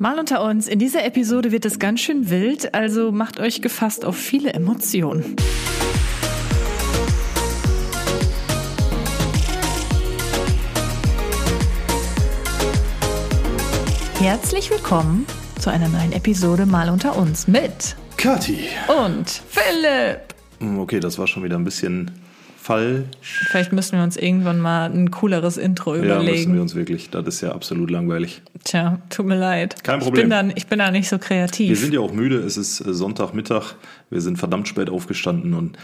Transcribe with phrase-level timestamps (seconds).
[0.00, 4.04] Mal unter uns, in dieser Episode wird es ganz schön wild, also macht euch gefasst
[4.04, 5.34] auf viele Emotionen.
[14.20, 15.26] Herzlich willkommen
[15.60, 18.68] zu einer neuen Episode Mal unter uns mit Kathi.
[19.04, 20.34] und Philipp.
[20.58, 22.10] Hm, Okay, das war schon wieder ein bisschen
[22.68, 23.04] Fall.
[23.22, 26.54] Vielleicht müssen wir uns irgendwann mal ein cooleres Intro Ja, müssen überlegen.
[26.54, 27.08] wir uns wirklich.
[27.08, 28.42] Das ist ja absolut langweilig.
[28.64, 29.82] Tja, tut mir leid.
[29.82, 30.28] Kein Ich Problem.
[30.28, 31.70] bin, da, ich bin da nicht so kreativ.
[31.70, 32.36] Wir sind ja auch müde.
[32.36, 33.74] Es ist äh, Sonntagmittag.
[34.10, 35.76] Wir sind verdammt spät aufgestanden und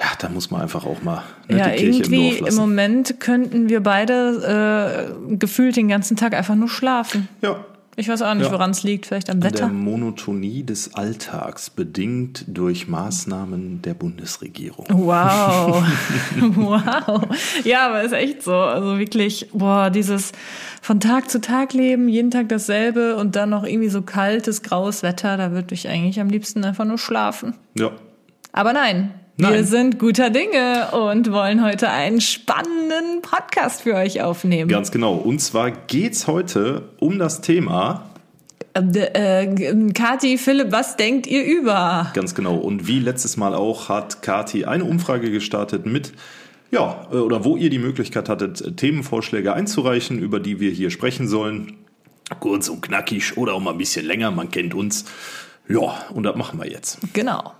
[0.00, 2.44] ja, da muss man einfach auch mal ne, ja, die Kirche im irgendwie Dorf im
[2.46, 2.56] lassen.
[2.60, 7.28] Moment könnten wir beide äh, gefühlt den ganzen Tag einfach nur schlafen.
[7.40, 7.64] ja,
[7.96, 8.52] Ich weiß auch nicht, Ja.
[8.52, 9.04] woran es liegt.
[9.04, 9.68] Vielleicht am an der Wetter.
[9.68, 14.86] Monotonie des Alltags, bedingt durch Maßnahmen der Bundesregierung.
[14.90, 15.84] Wow.
[16.56, 17.22] wow.
[17.64, 18.54] Ja, aber ist echt so.
[18.54, 20.32] Also wirklich, boah, dieses
[20.80, 25.02] von Tag zu Tag leben, jeden Tag dasselbe und dann noch irgendwie so kaltes, graues
[25.02, 27.54] Wetter, da würde ich eigentlich am liebsten einfach nur schlafen.
[27.78, 27.90] Ja,
[28.52, 29.12] Aber nein.
[29.36, 29.64] Wir Nein.
[29.64, 34.68] sind guter Dinge und wollen heute einen spannenden Podcast für euch aufnehmen.
[34.68, 35.14] ganz genau.
[35.14, 38.10] Und zwar geht's heute um das Thema
[38.74, 42.10] Äh, äh, Kathi, Philipp, was denkt ihr über?
[42.14, 42.56] Ganz genau.
[42.56, 46.12] Und wie letztes Mal auch hat Kati eine Umfrage gestartet mit,
[46.70, 50.90] ja, äh, oder wo ihr die Möglichkeit hattet, äh, Themenvorschläge einzureichen, über die wir hier
[50.90, 51.78] sprechen sollen.
[52.40, 55.04] Kurz und knackig oder auch mal ein bisschen länger, man kennt uns.
[55.68, 56.98] Ja, und das machen wir jetzt.
[57.14, 57.52] Genau.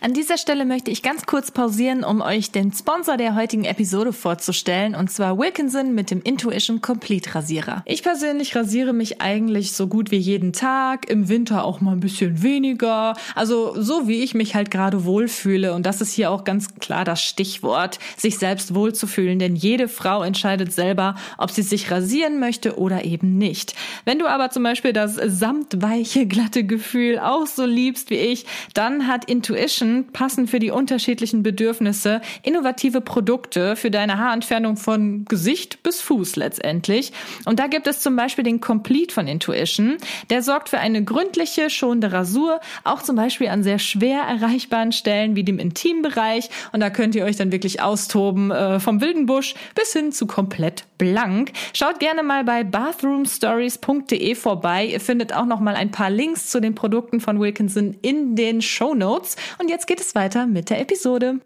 [0.00, 4.12] An dieser Stelle möchte ich ganz kurz pausieren, um euch den Sponsor der heutigen Episode
[4.12, 7.82] vorzustellen, und zwar Wilkinson mit dem Intuition Complete Rasierer.
[7.86, 12.00] Ich persönlich rasiere mich eigentlich so gut wie jeden Tag, im Winter auch mal ein
[12.00, 15.72] bisschen weniger, also so wie ich mich halt gerade wohlfühle.
[15.72, 20.22] Und das ist hier auch ganz klar das Stichwort, sich selbst wohlzufühlen, denn jede Frau
[20.22, 23.74] entscheidet selber, ob sie sich rasieren möchte oder eben nicht.
[24.04, 29.06] Wenn du aber zum Beispiel das samtweiche, glatte Gefühl auch so liebst wie ich, dann
[29.06, 36.00] hat Intuition passend für die unterschiedlichen Bedürfnisse innovative Produkte für deine Haarentfernung von Gesicht bis
[36.00, 37.12] Fuß letztendlich.
[37.44, 39.96] Und da gibt es zum Beispiel den Complete von Intuition.
[40.30, 45.36] Der sorgt für eine gründliche, schonende Rasur, auch zum Beispiel an sehr schwer erreichbaren Stellen
[45.36, 46.48] wie dem Intimbereich.
[46.72, 50.26] Und da könnt ihr euch dann wirklich austoben, äh, vom wilden Busch bis hin zu
[50.26, 51.52] komplett blank.
[51.74, 54.86] Schaut gerne mal bei bathroomstories.de vorbei.
[54.86, 58.62] Ihr findet auch noch mal ein paar Links zu den Produkten von Wilkinson in den
[58.62, 59.36] Show Notes.
[59.58, 61.40] Und jetzt geht es weiter mit der Episode.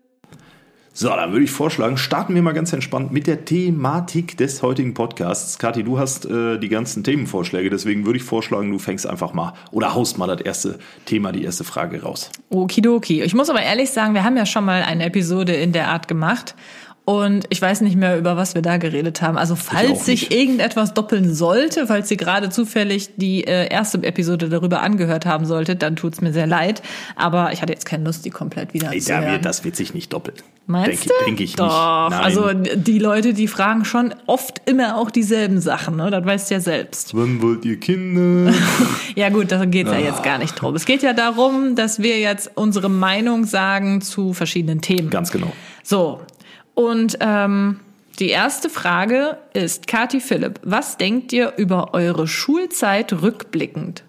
[0.93, 4.93] So, dann würde ich vorschlagen, starten wir mal ganz entspannt mit der Thematik des heutigen
[4.93, 5.59] Podcasts.
[5.59, 9.55] Kathi, du hast äh, die ganzen Themenvorschläge, deswegen würde ich vorschlagen, du fängst einfach mal
[9.71, 12.31] oder haust mal das erste Thema, die erste Frage raus.
[12.51, 13.23] Okidoki.
[13.23, 16.09] Ich muss aber ehrlich sagen, wir haben ja schon mal eine Episode in der Art
[16.09, 16.57] gemacht.
[17.19, 19.37] Und ich weiß nicht mehr, über was wir da geredet haben.
[19.39, 24.83] Also falls sich irgendetwas doppeln sollte, falls ihr gerade zufällig die äh, erste Episode darüber
[24.83, 26.83] angehört haben solltet, dann tut's mir sehr leid.
[27.17, 29.33] Aber ich hatte jetzt keine Lust, die komplett wieder Ey, zu da hören.
[29.33, 30.37] wird, das wird sich nicht doppeln.
[30.67, 31.25] Meinst Denke du?
[31.27, 31.65] denk ich Doch.
[32.11, 32.17] nicht.
[32.17, 32.25] Nein.
[32.25, 35.97] Also die Leute, die fragen schon oft immer auch dieselben Sachen.
[35.97, 36.11] Ne?
[36.13, 37.15] Das weißt du ja selbst.
[37.17, 38.53] Wann wollt ihr Kinder?
[39.17, 40.01] Ja gut, da geht's ja Ah.
[40.01, 40.75] jetzt gar nicht drum.
[40.77, 45.11] Es geht ja darum, dass wir jetzt unsere Meinung sagen zu verschiedenen Themen.
[45.11, 45.53] Ganz genau.
[45.83, 46.21] So,
[46.81, 47.81] und ähm,
[48.19, 54.03] die erste Frage ist, Kati Philipp, was denkt ihr über eure Schulzeit rückblickend?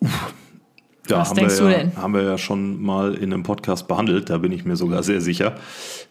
[0.00, 1.96] Ja, Was haben denkst wir du ja, denn?
[1.96, 5.20] Haben wir ja schon mal in einem Podcast behandelt, da bin ich mir sogar sehr
[5.20, 5.56] sicher.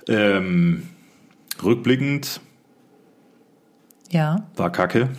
[0.07, 0.83] Ähm,
[1.61, 2.39] rückblickend
[4.11, 4.47] Ja.
[4.55, 5.09] war Kacke.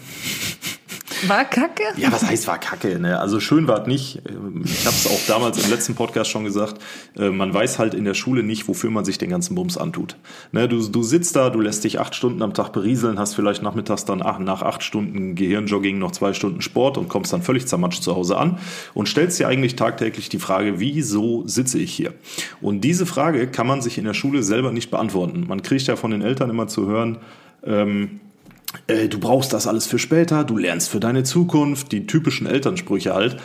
[1.27, 1.83] War kacke?
[1.97, 2.99] Ja, was heißt war Kacke?
[2.99, 3.19] Ne?
[3.19, 4.23] Also schön war es nicht.
[4.29, 6.81] Ähm, Ich habe es auch damals im letzten Podcast schon gesagt.
[7.19, 10.17] Äh, Man weiß halt in der Schule nicht, wofür man sich den ganzen Bums antut.
[10.53, 10.69] Ne?
[10.69, 14.05] Du, du sitzt da, du lässt dich acht Stunden am Tag berieseln, hast vielleicht nachmittags
[14.05, 18.03] dann ach, nach acht Stunden Gehirnjogging noch zwei Stunden Sport und kommst dann völlig zermatscht
[18.03, 18.59] zu Hause an
[18.95, 22.15] und stellst dir eigentlich tagtäglich die Frage, wieso sitze ich hier?
[22.61, 25.45] Und diese Frage kann man sich in der Schule selber nicht beantworten.
[25.49, 27.19] Man kriegt ja von den Eltern immer zu hören,
[27.65, 28.21] ähm,
[28.87, 33.15] äh, du brauchst das alles für später, du lernst für deine Zukunft, die typischen Elternsprüche
[33.15, 33.37] halt.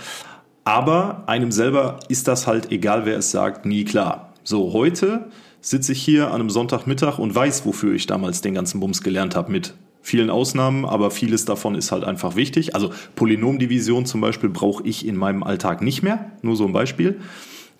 [0.63, 4.33] Aber einem selber ist das halt, egal wer es sagt, nie klar.
[4.44, 5.30] So, heute
[5.62, 9.36] sitze ich hier an einem Sonntagmittag und weiß, wofür ich damals den ganzen Bums gelernt
[9.36, 12.75] habe, mit vielen Ausnahmen, aber vieles davon ist halt einfach wichtig.
[12.75, 17.19] Also Polynomdivision zum Beispiel brauche ich in meinem Alltag nicht mehr, nur so ein Beispiel.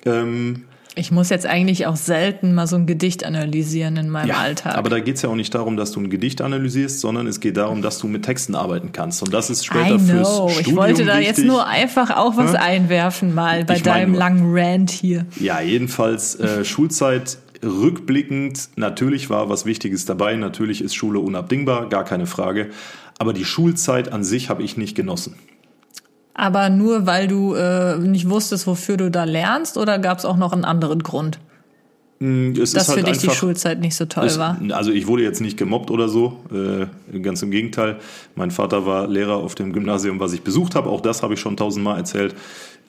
[0.06, 0.66] Ähm,
[0.98, 4.76] Ich muss jetzt eigentlich auch selten mal so ein Gedicht analysieren in meinem Alltag.
[4.78, 7.42] Aber da geht es ja auch nicht darum, dass du ein Gedicht analysierst, sondern es
[7.42, 9.22] geht darum, dass du mit Texten arbeiten kannst.
[9.22, 10.48] Und das ist später I fürs know.
[10.50, 11.46] Studium Ich wollte da jetzt wichtig.
[11.48, 12.62] nur einfach auch was Ja?
[12.62, 15.26] einwerfen mal bei Ich deinem langen Rant hier.
[15.40, 18.70] Ja, jedenfalls äh, Schulzeit rückblickend.
[18.78, 20.36] Natürlich war was Wichtiges dabei.
[20.36, 22.70] Natürlich ist Schule unabdingbar, gar keine Frage.
[23.18, 25.36] Aber die Schulzeit an sich habe ich nicht genossen.
[26.38, 30.36] Aber nur weil du äh, nicht wusstest, wofür du da lernst, oder gab es auch
[30.36, 31.40] noch einen anderen Grund?
[32.20, 34.60] Mm, Es Dass halt für dich einfach, die Schulzeit nicht so toll es, war.
[34.72, 37.98] Also ich wurde jetzt nicht gemobbt oder so, äh, ganz im Gegenteil.
[38.36, 40.90] Mein Vater war Lehrer auf dem Gymnasium, was ich besucht habe.
[40.90, 42.36] Auch das habe ich schon tausendmal erzählt.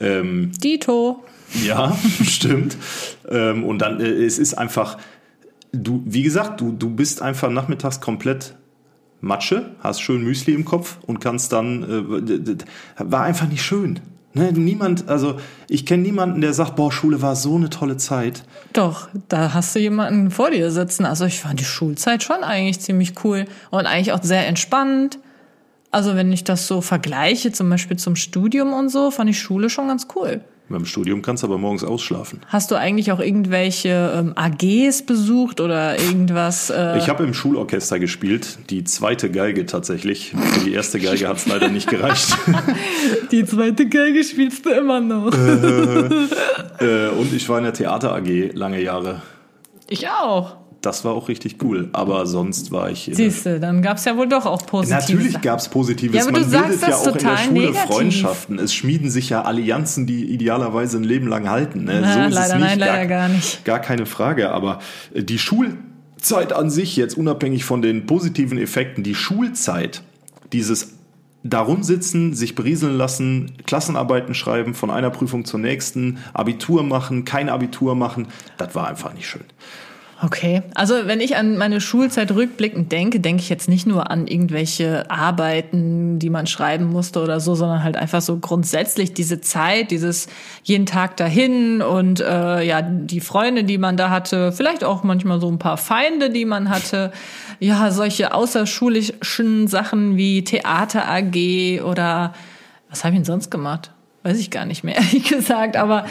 [0.00, 1.22] Ähm, Dito.
[1.64, 2.76] Ja, stimmt.
[3.30, 4.98] Ähm, und dann, äh, es ist einfach,
[5.70, 8.56] du, wie gesagt, du, du bist einfach nachmittags komplett
[9.20, 12.56] Matsche, hast schön Müsli im Kopf und kannst dann, äh,
[12.98, 14.00] war einfach nicht schön.
[14.36, 14.52] Ne?
[14.52, 18.42] Niemand, also ich kenne niemanden, der sagt, boah, Schule war so eine tolle Zeit.
[18.74, 21.06] Doch, da hast du jemanden vor dir sitzen.
[21.06, 25.18] Also ich fand die Schulzeit schon eigentlich ziemlich cool und eigentlich auch sehr entspannt.
[25.90, 29.70] Also wenn ich das so vergleiche, zum Beispiel zum Studium und so, fand ich Schule
[29.70, 30.42] schon ganz cool.
[30.68, 32.40] Beim Studium kannst du aber morgens ausschlafen.
[32.48, 36.70] Hast du eigentlich auch irgendwelche ähm, AGs besucht oder irgendwas?
[36.70, 40.32] Äh, Ich habe im Schulorchester gespielt, die zweite Geige tatsächlich.
[40.32, 42.36] Für die erste Geige hat es leider nicht gereicht.
[43.30, 45.32] die zweite Geige spielst du immer noch.
[45.32, 49.22] äh, und ich war in der Theater AG lange Jahre.
[49.88, 50.56] Ich auch.
[50.86, 51.88] Das war auch richtig cool.
[51.92, 53.10] Aber sonst war ich.
[53.12, 56.14] Siehst du, dann gab's ja wohl doch auch positive Natürlich gab es Positives.
[56.14, 57.80] Ja, aber Man du sagst bildet ja das auch in der total Schule negativ.
[57.80, 58.58] Freundschaften.
[58.60, 61.82] Es schmieden sich ja Allianzen, die idealerweise ein Leben lang halten.
[61.82, 61.98] Ne?
[62.02, 62.60] Na, so ist leider es nicht.
[62.60, 63.64] nein, leider gar nicht.
[63.64, 64.52] Gar keine Frage.
[64.52, 64.78] Aber
[65.12, 70.02] äh, die Schulzeit an sich, jetzt unabhängig von den positiven Effekten, die Schulzeit,
[70.52, 70.94] dieses
[71.42, 77.48] Darum sitzen, sich berieseln lassen, Klassenarbeiten schreiben, von einer Prüfung zur nächsten, Abitur machen, kein
[77.48, 79.44] Abitur machen, das war einfach nicht schön.
[80.22, 84.26] Okay, also wenn ich an meine Schulzeit rückblickend denke, denke ich jetzt nicht nur an
[84.26, 89.90] irgendwelche Arbeiten, die man schreiben musste oder so, sondern halt einfach so grundsätzlich diese Zeit,
[89.90, 90.28] dieses
[90.62, 95.38] jeden Tag dahin und äh, ja die Freunde, die man da hatte, vielleicht auch manchmal
[95.38, 97.12] so ein paar Feinde, die man hatte,
[97.60, 102.32] ja solche außerschulischen Sachen wie Theater AG oder
[102.88, 103.90] was habe ich denn sonst gemacht?
[104.26, 105.76] Weiß ich gar nicht mehr, ehrlich gesagt.
[105.76, 106.04] Aber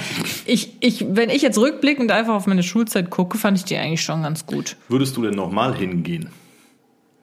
[0.45, 4.03] ich, ich, wenn ich jetzt rückblickend einfach auf meine Schulzeit gucke, fand ich die eigentlich
[4.03, 4.77] schon ganz gut.
[4.87, 6.29] Würdest du denn nochmal hingehen?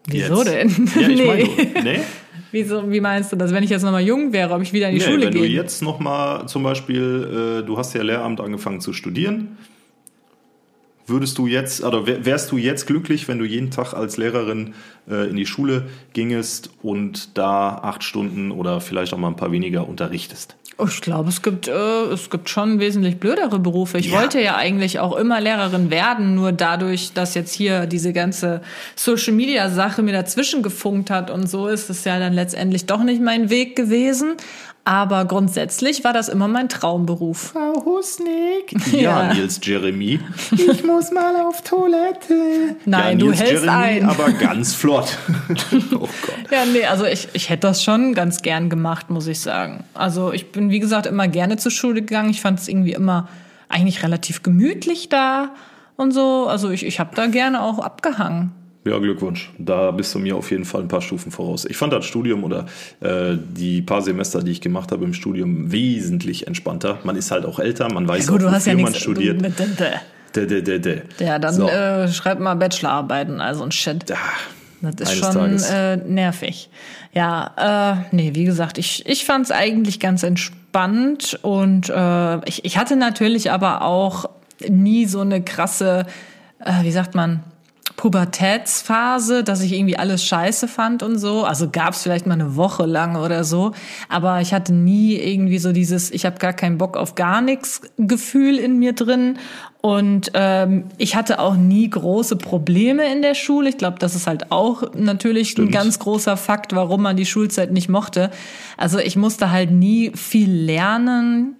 [0.06, 0.52] Wieso Jetzt?
[0.52, 0.90] denn?
[1.00, 1.26] Ja, ich nee.
[1.26, 2.00] meine, nee?
[2.50, 3.52] Wieso, wie meinst du das?
[3.54, 5.40] Wenn ich jetzt nochmal jung wäre, ob ich wieder in die Nee, Schule wenn du
[5.40, 5.48] gehe?
[5.48, 9.56] jetzt nochmal zum Beispiel, äh, du hast ja Lehramt angefangen zu studieren,
[11.06, 14.74] würdest du jetzt, oder wär- wärst du jetzt glücklich, wenn du jeden Tag als Lehrerin
[15.10, 19.52] äh, in die Schule gingest und da acht Stunden oder vielleicht auch mal ein paar
[19.52, 20.56] weniger unterrichtest?
[20.78, 21.72] Oh, ich glaube, es gibt, äh,
[22.12, 23.98] es gibt schon wesentlich blödere Berufe.
[23.98, 24.18] Ich Ja.
[24.18, 28.62] wollte ja eigentlich auch immer Lehrerin werden, nur dadurch, dass jetzt hier diese ganze
[28.96, 33.02] Social Media Sache mir dazwischen gefunkt hat und so ist es ja dann letztendlich doch
[33.02, 34.34] nicht mein Weg gewesen.
[34.84, 37.52] Aber grundsätzlich war das immer mein Traumberuf.
[37.52, 38.74] Frau Husnick.
[38.92, 39.28] Ja.
[39.28, 40.18] Ja, Nils Jeremy.
[40.50, 42.76] Ich muss mal auf Toilette.
[42.84, 44.08] Nein, ja, du Nils hältst Jeremy, ein.
[44.08, 45.18] aber ganz flott.
[45.94, 46.50] oh Gott.
[46.50, 49.84] Ja, nee, also ich, ich hätte das schon ganz gern gemacht, muss ich sagen.
[49.94, 52.30] Also ich bin, wie gesagt, immer gerne zur Schule gegangen.
[52.30, 53.28] Ich fand es irgendwie immer
[53.68, 55.50] eigentlich relativ gemütlich da
[55.96, 56.48] und so.
[56.48, 58.52] Also ich, ich habe da gerne auch abgehangen.
[58.84, 59.50] Ja, Glückwunsch.
[59.58, 61.64] Da bist du mir auf jeden Fall ein paar Stufen voraus.
[61.64, 62.66] Ich fand das Studium oder
[63.00, 66.98] äh, die paar Semester, die ich gemacht habe im Studium, wesentlich entspannter.
[67.04, 69.40] Man ist halt auch älter, man weiß Gut, auch, du hast ja wofür man studiert.
[69.40, 69.54] mit
[70.34, 71.02] Dä, dä, dä, dä.
[71.20, 71.68] Ja, dann So.
[71.68, 74.08] äh, schreib mal Bachelorarbeiten, also ein Shit.
[74.10, 74.16] Ja,
[74.90, 76.68] Das ist schon äh, nervig.
[77.12, 82.64] Ja, äh, nee, wie gesagt, ich, ich fand es eigentlich ganz entspannt und äh, ich,
[82.64, 84.24] ich hatte natürlich aber auch
[84.66, 86.06] nie so eine krasse,
[86.64, 87.44] äh, wie sagt man,
[87.96, 91.44] Pubertätsphase, dass ich irgendwie alles scheiße fand und so.
[91.44, 93.72] Also gab es vielleicht mal eine Woche lang oder so,
[94.08, 97.82] aber ich hatte nie irgendwie so dieses, ich habe gar keinen Bock auf gar nichts
[97.98, 99.38] Gefühl in mir drin.
[99.80, 103.68] Und ähm, ich hatte auch nie große Probleme in der Schule.
[103.68, 105.68] Ich glaube, das ist halt auch natürlich Stimmt.
[105.68, 108.30] ein ganz großer Fakt, warum man die Schulzeit nicht mochte.
[108.76, 111.56] Also ich musste halt nie viel lernen.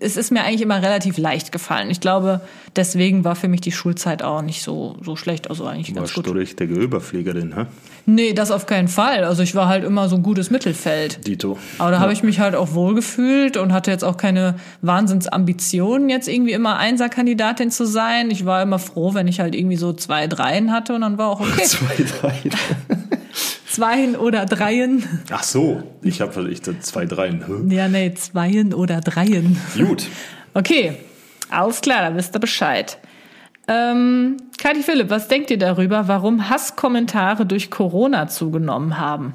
[0.00, 1.90] Es, ist mir eigentlich immer relativ leicht gefallen.
[1.90, 2.40] Ich glaube,
[2.76, 5.50] deswegen war für mich die Schulzeit auch nicht so, so schlecht.
[5.50, 6.26] Also eigentlich ganz Warst gut.
[6.26, 7.66] du richtige Überfliegerin, hä?
[8.06, 9.24] Nee, das auf keinen Fall.
[9.24, 11.26] Also ich war halt immer so ein gutes Mittelfeld.
[11.26, 11.58] Dito.
[11.78, 16.26] Aber da habe ich mich halt auch wohlgefühlt und hatte jetzt auch keine Wahnsinnsambitionen, jetzt
[16.26, 18.30] irgendwie immer Einserkandidatin zu sein.
[18.30, 21.28] Ich war immer froh, wenn ich halt irgendwie so zwei Dreien hatte und dann war
[21.28, 21.62] auch okay.
[21.64, 22.34] Zwei, drei.
[23.72, 25.02] Zweien oder Dreien.
[25.30, 27.70] Ach so, ich habe ich zwei, dreien.
[27.70, 29.56] Ja, nee, Zweien oder Dreien.
[29.78, 30.08] Gut.
[30.52, 30.98] Okay,
[31.48, 32.98] alles klar, da wisst ihr Bescheid.
[33.68, 39.32] Ähm, Kathi Philipp, was denkt ihr darüber, warum Hasskommentare durch Corona zugenommen haben?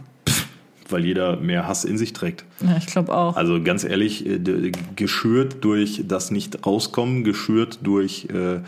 [0.87, 2.45] Weil jeder mehr Hass in sich trägt.
[2.61, 3.35] Ja, ich glaube auch.
[3.37, 8.59] Also ganz ehrlich, äh, geschürt durch das Nicht-Rauskommen, geschürt durch äh,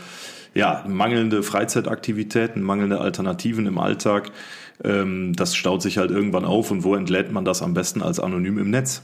[0.55, 4.31] ja, mangelnde Freizeitaktivitäten, mangelnde Alternativen im Alltag.
[4.83, 8.19] Ähm, das staut sich halt irgendwann auf und wo entlädt man das am besten als
[8.19, 9.01] anonym im Netz?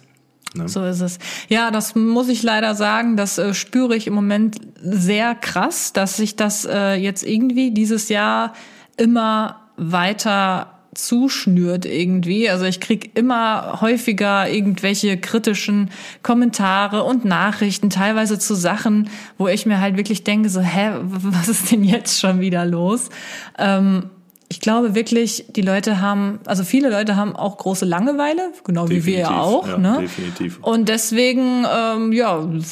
[0.56, 0.70] Ne?
[0.70, 1.20] So ist es.
[1.50, 6.18] Ja, das muss ich leider sagen, das äh, spüre ich im Moment sehr krass, dass
[6.18, 8.54] sich das äh, jetzt irgendwie dieses Jahr
[8.98, 12.50] immer weiter zuschnürt irgendwie.
[12.50, 15.92] Also ich krieg immer häufiger irgendwelche kritischen
[16.24, 21.50] Kommentare und Nachrichten, teilweise zu Sachen, wo ich mir halt wirklich denke, so, hä, was
[21.50, 23.10] ist denn jetzt schon wieder los?
[23.58, 24.10] Ähm,
[24.48, 29.06] ich glaube wirklich, die Leute haben, also viele Leute haben auch große Langeweile, genau definitiv,
[29.06, 29.68] wie wir ja auch.
[29.68, 29.98] Ja, ne?
[30.02, 30.60] Definitiv.
[30.62, 32.64] Und deswegen, ähm, ja, wollen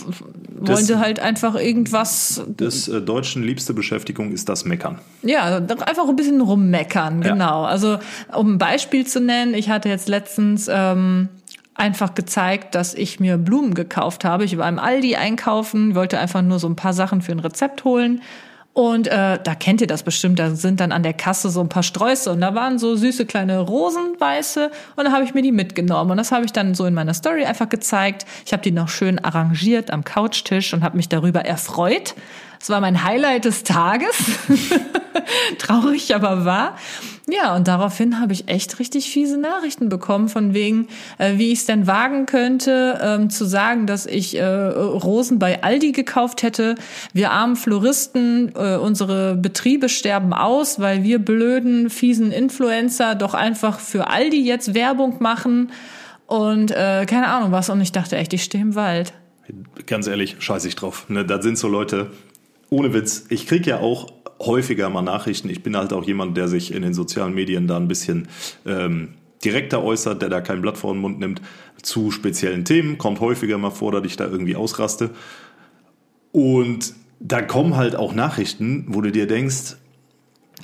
[0.65, 2.43] das, sie halt einfach irgendwas.
[2.47, 4.99] Des äh, Deutschen liebste Beschäftigung ist das Meckern.
[5.23, 7.63] Ja, einfach ein bisschen rummeckern, genau.
[7.63, 7.67] Ja.
[7.67, 7.97] Also
[8.35, 11.29] um ein Beispiel zu nennen, ich hatte jetzt letztens ähm,
[11.73, 14.45] einfach gezeigt, dass ich mir Blumen gekauft habe.
[14.45, 17.83] Ich war im Aldi einkaufen, wollte einfach nur so ein paar Sachen für ein Rezept
[17.83, 18.21] holen
[18.73, 21.69] und äh, da kennt ihr das bestimmt, da sind dann an der Kasse so ein
[21.69, 25.51] paar Sträuße und da waren so süße kleine Rosenweiße und da habe ich mir die
[25.51, 28.25] mitgenommen und das habe ich dann so in meiner Story einfach gezeigt.
[28.45, 32.15] Ich habe die noch schön arrangiert am Couchtisch und habe mich darüber erfreut.
[32.63, 34.15] Es war mein Highlight des Tages.
[35.57, 36.77] Traurig, aber wahr.
[37.29, 41.59] Ja, und daraufhin habe ich echt richtig fiese Nachrichten bekommen, von wegen, äh, wie ich
[41.59, 46.75] es denn wagen könnte, ähm, zu sagen, dass ich äh, Rosen bei Aldi gekauft hätte.
[47.11, 53.81] Wir armen Floristen, äh, unsere Betriebe sterben aus, weil wir blöden, fiesen Influencer doch einfach
[53.81, 55.69] für Aldi jetzt Werbung machen
[56.27, 57.69] und äh, keine Ahnung was.
[57.69, 59.11] Und ich dachte echt, ich stehe im Wald.
[59.85, 61.09] Ganz ehrlich, scheiße ich drauf.
[61.09, 62.09] Ne, da sind so Leute,
[62.73, 64.07] ohne Witz, ich kriege ja auch
[64.39, 65.49] häufiger mal Nachrichten.
[65.49, 68.27] Ich bin halt auch jemand, der sich in den sozialen Medien da ein bisschen
[68.65, 69.13] ähm,
[69.45, 71.41] direkter äußert, der da kein Blatt vor den Mund nimmt
[71.83, 72.97] zu speziellen Themen.
[72.97, 75.11] Kommt häufiger mal vor, dass ich da irgendwie ausraste.
[76.31, 79.77] Und da kommen halt auch Nachrichten, wo du dir denkst,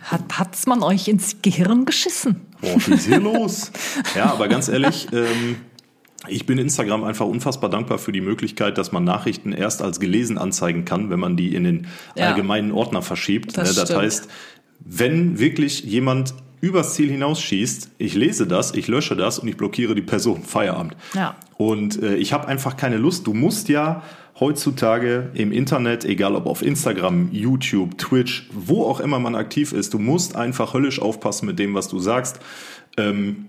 [0.02, 2.42] hat, hat's man euch ins Gehirn geschissen?
[2.62, 3.72] Boah, was ist hier los?
[4.16, 5.58] Ja, aber ganz ehrlich, ähm,
[6.28, 10.38] ich bin Instagram einfach unfassbar dankbar für die Möglichkeit, dass man Nachrichten erst als gelesen
[10.38, 13.58] anzeigen kann, wenn man die in den ja, allgemeinen Ordner verschiebt.
[13.58, 14.30] Das, ne, das heißt,
[14.80, 19.96] wenn wirklich jemand übers Ziel hinausschießt, ich lese das, ich lösche das und ich blockiere
[19.96, 20.44] die Person.
[20.44, 20.98] Feierabend.
[21.14, 21.36] Ja.
[21.58, 23.26] Und äh, ich habe einfach keine Lust.
[23.26, 24.04] Du musst ja
[24.40, 29.94] heutzutage im Internet, egal ob auf Instagram, YouTube, Twitch, wo auch immer man aktiv ist,
[29.94, 32.40] du musst einfach höllisch aufpassen mit dem, was du sagst.
[32.98, 33.46] Ähm,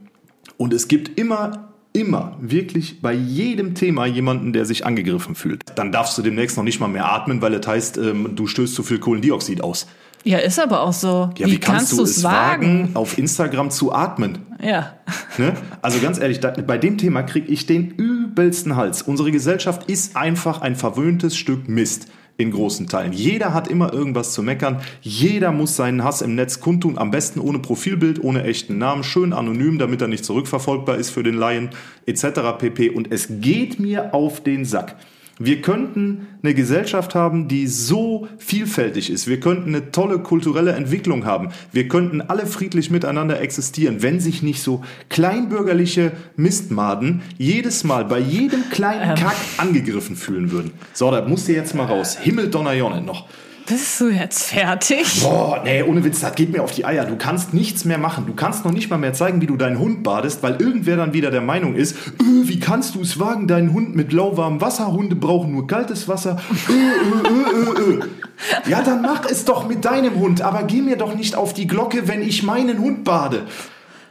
[0.57, 5.65] und es gibt immer immer wirklich bei jedem Thema jemanden, der sich angegriffen fühlt.
[5.75, 8.75] Dann darfst du demnächst noch nicht mal mehr atmen, weil es heißt, ähm, du stößt
[8.75, 9.87] zu viel Kohlendioxid aus.
[10.23, 11.31] Ja, ist aber auch so.
[11.37, 14.39] Ja, wie, wie kannst, kannst du es wagen, wagen, auf Instagram zu atmen?
[14.63, 14.95] Ja.
[15.39, 15.55] Ne?
[15.81, 19.03] Also ganz ehrlich, da, bei dem Thema kriege ich den übelsten Hals.
[19.03, 22.09] Unsere Gesellschaft ist einfach ein verwöhntes Stück Mist
[22.41, 23.13] in großen Teilen.
[23.13, 24.81] Jeder hat immer irgendwas zu meckern.
[25.03, 26.99] Jeder muss seinen Hass im Netz kundtun.
[26.99, 31.23] Am besten ohne Profilbild, ohne echten Namen, schön anonym, damit er nicht zurückverfolgbar ist für
[31.23, 31.71] den Laien,
[32.07, 32.25] etc.
[32.59, 32.91] pp.
[32.91, 34.97] Und es geht mir auf den Sack.
[35.43, 39.27] Wir könnten eine Gesellschaft haben, die so vielfältig ist.
[39.27, 41.49] Wir könnten eine tolle kulturelle Entwicklung haben.
[41.73, 48.19] Wir könnten alle friedlich miteinander existieren, wenn sich nicht so kleinbürgerliche Mistmaden jedes Mal bei
[48.19, 49.17] jedem kleinen ähm.
[49.17, 50.73] Kack angegriffen fühlen würden.
[50.93, 52.19] So, da musst du jetzt mal raus.
[52.19, 53.27] Himmel Donnerjonne noch.
[53.71, 55.23] Bist du jetzt fertig?
[55.23, 57.05] Boah, nee, ohne Witz, das geht mir auf die Eier.
[57.05, 58.27] Du kannst nichts mehr machen.
[58.27, 61.13] Du kannst noch nicht mal mehr zeigen, wie du deinen Hund badest, weil irgendwer dann
[61.13, 64.91] wieder der Meinung ist, äh, wie kannst du es wagen, deinen Hund mit lauwarmem Wasser?
[64.91, 66.41] Hunde brauchen nur kaltes Wasser.
[66.69, 70.97] Äh, äh, äh, äh, ja, dann mach es doch mit deinem Hund, aber geh mir
[70.97, 73.47] doch nicht auf die Glocke, wenn ich meinen Hund bade.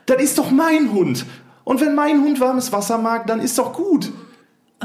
[0.06, 1.26] Das ist doch mein Hund.
[1.66, 4.10] Und wenn mein Hund warmes Wasser mag, dann ist doch gut.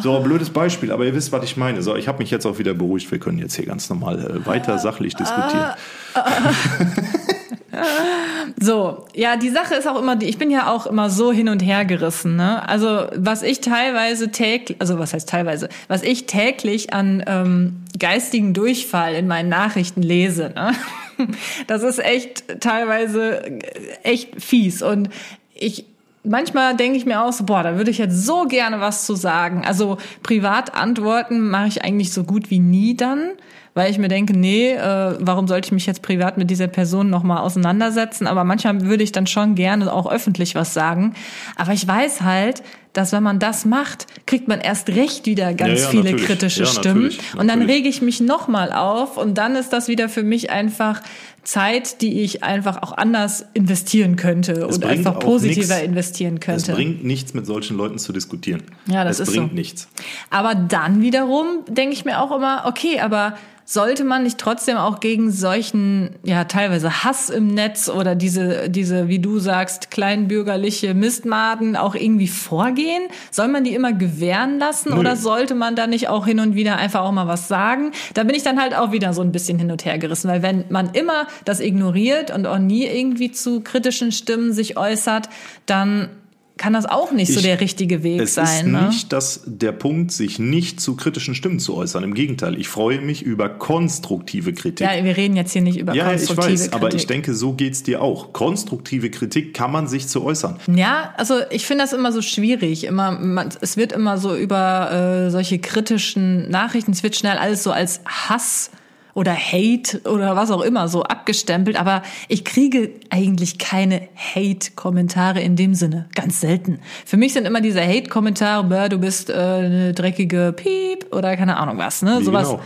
[0.00, 1.82] So, blödes Beispiel, aber ihr wisst, was ich meine.
[1.82, 3.10] So, ich habe mich jetzt auch wieder beruhigt.
[3.10, 5.74] Wir können jetzt hier ganz normal äh, weiter sachlich diskutieren.
[8.60, 11.48] so, ja, die Sache ist auch immer die, ich bin ja auch immer so hin
[11.48, 12.68] und her gerissen, ne?
[12.68, 18.52] Also, was ich teilweise täglich, also was heißt teilweise, was ich täglich an ähm, geistigen
[18.52, 20.72] Durchfall in meinen Nachrichten lese, ne?
[21.68, 23.60] Das ist echt teilweise
[24.02, 25.10] echt fies und
[25.54, 25.86] ich
[26.24, 29.14] manchmal denke ich mir auch so, boah, da würde ich jetzt so gerne was zu
[29.14, 29.64] sagen.
[29.64, 33.30] Also privat antworten mache ich eigentlich so gut wie nie dann,
[33.74, 37.10] weil ich mir denke, nee, äh, warum sollte ich mich jetzt privat mit dieser Person
[37.10, 38.26] nochmal auseinandersetzen?
[38.26, 41.14] Aber manchmal würde ich dann schon gerne auch öffentlich was sagen.
[41.56, 42.62] Aber ich weiß halt,
[42.94, 46.24] dass wenn man das macht, kriegt man erst recht wieder ganz ja, ja, viele natürlich.
[46.24, 47.02] kritische ja, Stimmen.
[47.02, 47.40] Natürlich, natürlich.
[47.40, 51.02] Und dann rege ich mich nochmal auf und dann ist das wieder für mich einfach
[51.42, 56.70] Zeit, die ich einfach auch anders investieren könnte es und einfach positiver nichts, investieren könnte.
[56.70, 58.62] Es bringt nichts, mit solchen Leuten zu diskutieren.
[58.86, 59.54] Ja, das es ist bringt so.
[59.54, 59.88] nichts.
[60.30, 65.00] Aber dann wiederum denke ich mir auch immer, okay, aber sollte man nicht trotzdem auch
[65.00, 71.76] gegen solchen, ja, teilweise Hass im Netz oder diese, diese, wie du sagst, kleinbürgerliche Mistmaden
[71.76, 73.04] auch irgendwie vorgehen?
[73.30, 74.98] Soll man die immer gewähren lassen Nö.
[74.98, 77.92] oder sollte man da nicht auch hin und wieder einfach auch mal was sagen?
[78.12, 80.42] Da bin ich dann halt auch wieder so ein bisschen hin und her gerissen, weil
[80.42, 85.28] wenn man immer das ignoriert und auch nie irgendwie zu kritischen Stimmen sich äußert,
[85.66, 86.10] dann
[86.56, 88.44] kann das auch nicht ich, so der richtige Weg es sein.
[88.44, 88.86] Es ist ne?
[88.86, 92.04] nicht das, der Punkt, sich nicht zu kritischen Stimmen zu äußern.
[92.04, 94.86] Im Gegenteil, ich freue mich über konstruktive Kritik.
[94.86, 96.58] Ja, wir reden jetzt hier nicht über ja, konstruktive Kritik.
[96.60, 98.32] Ja, ich weiß, aber ich denke, so geht's dir auch.
[98.32, 100.60] Konstruktive Kritik kann man sich zu äußern.
[100.72, 102.84] Ja, also ich finde das immer so schwierig.
[102.84, 107.64] Immer, man, es wird immer so über äh, solche kritischen Nachrichten, es wird schnell alles
[107.64, 108.70] so als Hass
[109.14, 115.56] oder Hate oder was auch immer so abgestempelt, aber ich kriege eigentlich keine Hate-Kommentare in
[115.56, 116.80] dem Sinne, ganz selten.
[117.06, 121.78] Für mich sind immer diese Hate-Kommentare, du bist äh, eine dreckige Piep oder keine Ahnung
[121.78, 122.16] was, ne?
[122.18, 122.48] Wie Sowas.
[122.48, 122.60] Genau?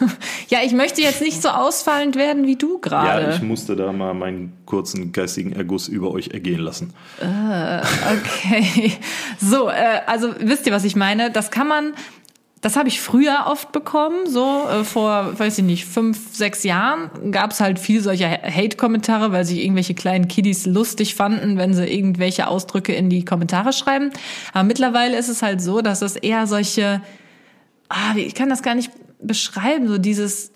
[0.48, 3.22] ja, ich möchte jetzt nicht so ausfallend werden wie du gerade.
[3.22, 6.92] Ja, ich musste da mal meinen kurzen geistigen Erguss über euch ergehen lassen.
[7.20, 7.80] Äh,
[8.16, 8.92] okay.
[9.40, 11.30] So, äh, also wisst ihr, was ich meine?
[11.30, 11.92] Das kann man
[12.64, 17.30] das habe ich früher oft bekommen, so äh, vor, weiß ich nicht, fünf, sechs Jahren
[17.30, 21.84] gab es halt viel solcher Hate-Kommentare, weil sich irgendwelche kleinen Kiddies lustig fanden, wenn sie
[21.84, 24.12] irgendwelche Ausdrücke in die Kommentare schreiben.
[24.54, 27.02] Aber mittlerweile ist es halt so, dass es eher solche,
[27.90, 28.90] ah, ich kann das gar nicht
[29.20, 30.53] beschreiben, so dieses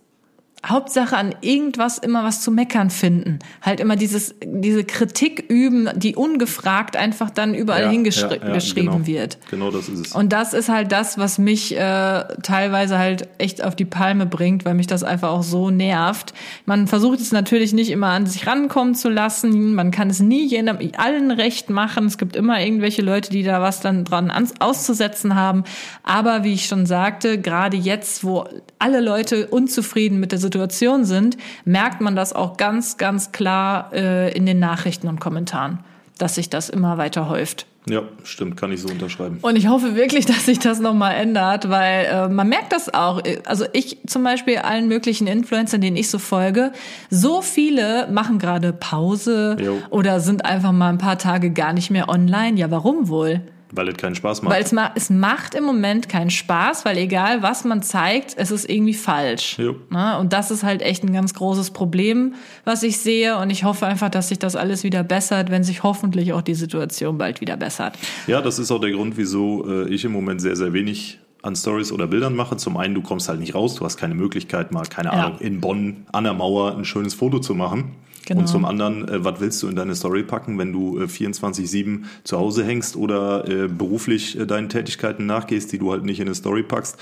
[0.66, 3.38] Hauptsache an irgendwas immer was zu meckern finden.
[3.62, 8.74] Halt immer dieses, diese Kritik üben, die ungefragt einfach dann überall ja, hingeschrieben ja, ja,
[8.74, 9.06] genau.
[9.06, 9.38] wird.
[9.50, 10.12] Genau das ist es.
[10.12, 14.64] Und das ist halt das, was mich äh, teilweise halt echt auf die Palme bringt,
[14.64, 16.34] weil mich das einfach auch so nervt.
[16.66, 19.74] Man versucht es natürlich nicht immer an sich rankommen zu lassen.
[19.76, 22.06] Man kann es nie jedem, allen recht machen.
[22.06, 25.62] Es gibt immer irgendwelche Leute, die da was dann dran auszusetzen haben.
[26.02, 28.44] Aber wie ich schon sagte, gerade jetzt, wo
[28.78, 34.32] alle Leute unzufrieden mit der Situation sind, merkt man das auch ganz, ganz klar äh,
[34.36, 35.80] in den Nachrichten und Kommentaren,
[36.18, 37.66] dass sich das immer weiter häuft.
[37.90, 39.38] Ja, stimmt, kann ich so unterschreiben.
[39.40, 43.22] Und ich hoffe wirklich, dass sich das nochmal ändert, weil äh, man merkt das auch.
[43.46, 46.72] Also ich zum Beispiel allen möglichen Influencern, denen ich so folge,
[47.10, 49.78] so viele machen gerade Pause jo.
[49.90, 52.58] oder sind einfach mal ein paar Tage gar nicht mehr online.
[52.58, 53.40] Ja, warum wohl?
[53.72, 54.54] Weil es keinen Spaß macht.
[54.54, 58.50] Weil es, ma es macht im Moment keinen Spaß, weil egal was man zeigt, es
[58.50, 59.58] ist irgendwie falsch.
[59.58, 59.76] Jo.
[59.90, 60.18] Ne?
[60.18, 63.36] Und das ist halt echt ein ganz großes Problem, was ich sehe.
[63.38, 66.54] Und ich hoffe einfach, dass sich das alles wieder bessert, wenn sich hoffentlich auch die
[66.54, 67.98] Situation bald wieder bessert.
[68.26, 71.54] Ja, das ist auch der Grund, wieso äh, ich im Moment sehr, sehr wenig an
[71.54, 72.56] Stories oder Bildern mache.
[72.56, 75.26] Zum einen, du kommst halt nicht raus, du hast keine Möglichkeit, mal, keine ja.
[75.26, 77.92] Ahnung, in Bonn an der Mauer ein schönes Foto zu machen.
[78.28, 78.40] Genau.
[78.40, 82.02] Und zum anderen, äh, was willst du in deine Story packen, wenn du äh, 24-7
[82.24, 86.26] zu Hause hängst oder äh, beruflich äh, deinen Tätigkeiten nachgehst, die du halt nicht in
[86.26, 86.98] eine Story packst?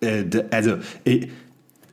[0.00, 1.26] Äh, also, äh,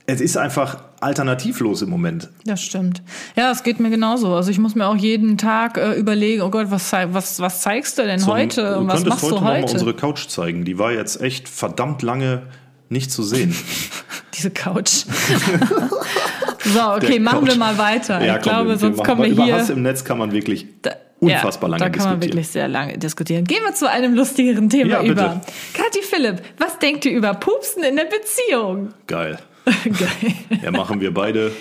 [0.05, 2.29] es ist einfach alternativlos im Moment.
[2.45, 3.03] Das stimmt.
[3.35, 4.33] Ja, es geht mir genauso.
[4.33, 7.97] Also ich muss mir auch jeden Tag äh, überlegen, oh Gott, was, was, was zeigst
[7.97, 9.61] du denn Zum, heute und was machst heute du heute?
[9.61, 10.63] Noch mal unsere Couch zeigen.
[10.63, 12.43] Die war jetzt echt verdammt lange
[12.87, 13.53] nicht zu sehen.
[14.33, 15.03] Diese Couch.
[16.63, 18.23] So, okay, machen wir mal weiter.
[18.23, 19.53] Ja, ich komm, glaube, sonst kommen wir hier.
[19.53, 21.91] Über Hass im Netz kann man wirklich da, unfassbar ja, lange diskutieren.
[21.91, 23.45] Da kann man wirklich sehr lange diskutieren.
[23.45, 25.41] Gehen wir zu einem lustigeren Thema ja, über.
[25.73, 28.93] Kathi Philipp, was denkt ihr über Pupsen in der Beziehung?
[29.07, 29.39] Geil.
[29.65, 30.61] Geil.
[30.63, 31.51] Ja, machen wir beide.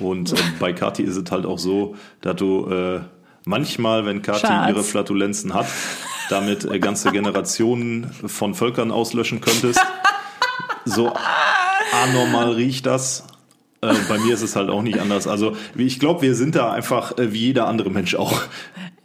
[0.00, 3.00] Und äh, bei Kathi ist es halt auch so, dass du äh,
[3.44, 4.68] manchmal, wenn Kathi Schatz.
[4.68, 5.66] ihre Flatulenzen hat,
[6.30, 9.80] damit äh, ganze Generationen von Völkern auslöschen könntest.
[10.84, 11.12] So
[12.02, 13.24] anormal riecht das.
[13.82, 15.26] Äh, bei mir ist es halt auch nicht anders.
[15.26, 18.42] Also ich glaube, wir sind da einfach äh, wie jeder andere Mensch auch.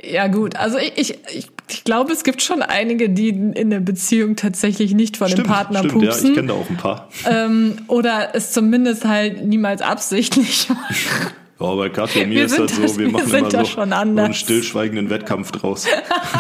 [0.04, 3.80] Ja gut, also ich, ich, ich, ich glaube, es gibt schon einige, die in der
[3.80, 6.26] Beziehung tatsächlich nicht vor stimmt, dem Partner stimmt, pupsen.
[6.26, 7.10] Ja, ich kenne da auch ein paar.
[7.28, 11.34] Ähm, oder es zumindest halt niemals absichtlich machen.
[11.60, 14.34] Ja, bei Katja und mir ist das so, wir, wir machen immer so, so einen
[14.36, 15.88] stillschweigenden Wettkampf draus.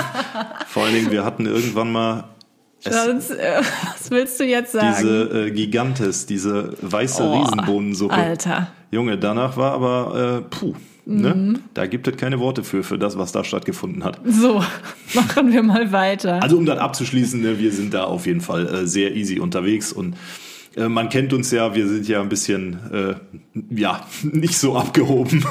[0.67, 2.25] Vor allen Dingen, wir hatten irgendwann mal
[2.79, 3.61] Sonst, äh,
[3.93, 4.95] was willst du jetzt sagen?
[4.99, 8.13] Diese äh, Gigantes, diese weiße oh, Riesenbohnensuppe.
[8.13, 8.67] Alter.
[8.91, 10.73] Junge, danach war aber, äh, puh,
[11.05, 11.35] ne?
[11.35, 11.51] mhm.
[11.53, 11.59] ne?
[11.73, 14.21] Da gibt es keine Worte für, für das, was da stattgefunden hat.
[14.25, 14.63] So,
[15.13, 16.41] machen wir mal weiter.
[16.41, 19.91] Also um das abzuschließen, ne, wir sind da auf jeden Fall äh, sehr easy unterwegs
[19.91, 20.15] und
[20.75, 22.77] äh, man kennt uns ja, wir sind ja ein bisschen,
[23.69, 25.43] ja, nicht so abgehoben.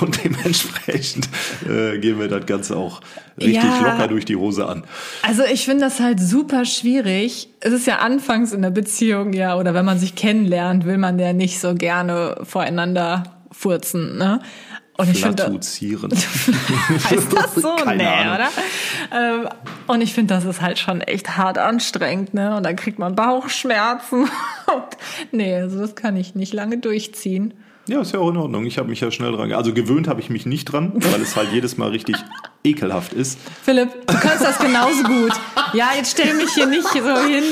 [0.00, 1.28] Und dementsprechend
[1.68, 3.00] äh, gehen wir das Ganze auch
[3.38, 4.84] richtig ja, locker durch die Hose an.
[5.22, 7.48] Also ich finde das halt super schwierig.
[7.60, 11.18] Es ist ja anfangs in der Beziehung, ja, oder wenn man sich kennenlernt, will man
[11.18, 14.18] ja nicht so gerne voreinander furzen.
[14.18, 14.40] Ne?
[14.96, 17.74] Und ich finde, heißt das so?
[17.84, 18.34] Keine nee, Ahnung.
[18.34, 18.48] oder?
[19.12, 19.48] Ähm,
[19.88, 22.56] und ich finde, das ist halt schon echt hart anstrengend, ne?
[22.56, 24.28] Und dann kriegt man Bauchschmerzen.
[25.30, 27.54] Nee, also das kann ich nicht lange durchziehen.
[27.86, 28.64] Ja, ist ja auch in Ordnung.
[28.64, 29.52] Ich habe mich ja schnell dran.
[29.52, 32.16] Also gewöhnt habe ich mich nicht dran, weil es halt jedes Mal richtig
[32.64, 33.38] ekelhaft ist.
[33.62, 35.32] Philipp, du kannst das genauso gut.
[35.74, 37.44] Ja, jetzt stell mich hier nicht so hin.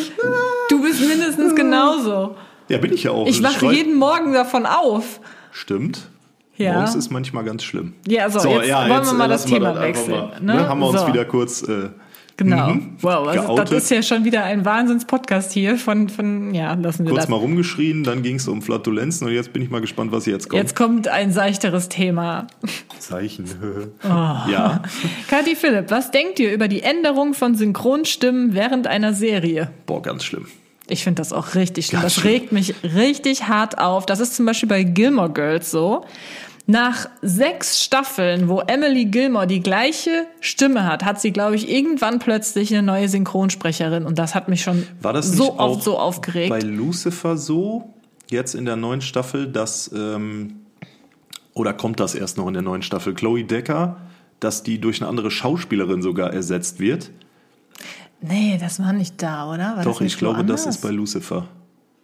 [0.71, 2.35] Du bist mindestens genauso.
[2.69, 3.27] Ja, bin ich ja auch.
[3.27, 5.21] Ich wache Schrei- jeden Morgen davon auf.
[5.51, 6.09] Stimmt.
[6.57, 6.75] Ja.
[6.75, 7.95] Morgens ist manchmal ganz schlimm.
[8.07, 10.69] Ja, so, jetzt wollen wir äh, mal das wir Thema das einfach wechseln, Mal, ne?
[10.69, 11.07] Haben wir uns So.
[11.09, 11.63] wieder kurz.
[11.63, 11.91] Äh,
[12.37, 12.69] Genau.
[12.71, 12.97] Mhm.
[13.01, 17.11] Wow, also das ist ja schon wieder ein Wahnsinns-Podcast hier von, von, ja, lassen wir
[17.11, 17.29] kurz das.
[17.29, 20.49] mal rumgeschrien, dann ging es um Flatulenzen und jetzt bin ich mal gespannt, was jetzt
[20.49, 20.63] kommt.
[20.63, 22.47] Jetzt kommt ein seichteres Thema.
[22.99, 23.45] Zeichen.
[24.05, 24.09] Oh.
[24.09, 24.83] Ja.
[25.29, 29.71] Kathi Philipp, was denkt ihr über die Änderung von Synchronstimmen während einer Serie?
[29.87, 30.47] Boah, ganz schlimm.
[30.89, 32.03] Ich finde das auch richtig schlimm.
[32.03, 32.33] Ganz das schlimm.
[32.33, 34.07] regt mich richtig hart auf.
[34.07, 36.05] Das ist zum Beispiel bei Gilmore Girls so.
[36.67, 42.19] Nach sechs Staffeln, wo Emily Gilmore die gleiche Stimme hat, hat sie, glaube ich, irgendwann
[42.21, 44.05] plötzlich eine neue Synchronsprecherin.
[44.07, 46.51] Und das hat mich schon War das so oft so aufgeregt.
[46.51, 47.93] bei Lucifer so,
[48.31, 50.61] jetzt in der neuen Staffel, dass, ähm,
[51.55, 53.97] oder kommt das erst noch in der neuen Staffel, Chloe Decker,
[54.39, 57.11] dass die durch eine andere Schauspielerin sogar ersetzt wird?
[58.21, 59.77] nee, das war nicht da, oder?
[59.77, 60.65] War Doch, das ich glaube, woanders?
[60.65, 61.49] das ist bei Lucifer.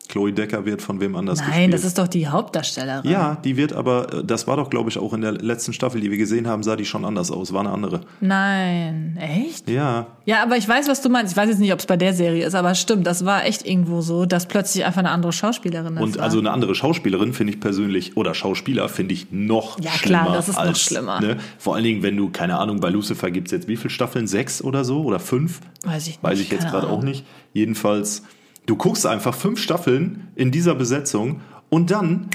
[0.08, 1.74] Chloe Decker wird von wem anders Nein, gespielt.
[1.74, 3.10] das ist doch die Hauptdarstellerin.
[3.10, 6.00] ja, die wird aber, äh, das war doch, glaube ich, auch in der letzten Staffel,
[6.00, 8.00] die wir gesehen haben, sah die schon anders aus, war eine andere.
[8.20, 9.68] Nein, echt?
[9.68, 11.32] Ja, Ja, aber ich weiß, was du meinst.
[11.32, 13.66] Ich weiß jetzt nicht, ob es bei der Serie ist, aber stimmt, das war echt
[13.66, 16.24] irgendwo so, dass plötzlich einfach eine andere Schauspielerin das und war.
[16.24, 20.22] also eine andere Schauspielerin finde ich persönlich, oder Schauspieler finde ich noch Ja, schlimmer.
[20.24, 21.20] klar, das ist noch als, schlimmer.
[21.20, 21.36] Ne?
[21.58, 24.26] Vor allen Dingen, wenn du, keine Ahnung, bei Lucifer gibt es jetzt wie viele Staffeln?
[24.26, 25.02] Sechs oder so?
[25.02, 25.60] Oder fünf?
[25.84, 26.22] weiß ich nicht.
[26.22, 27.24] Weiß ich jetzt gerade auch nicht.
[27.52, 28.22] Jedenfalls,
[28.68, 32.28] du guckst einfach fünf Staffeln in dieser Besetzung und dann,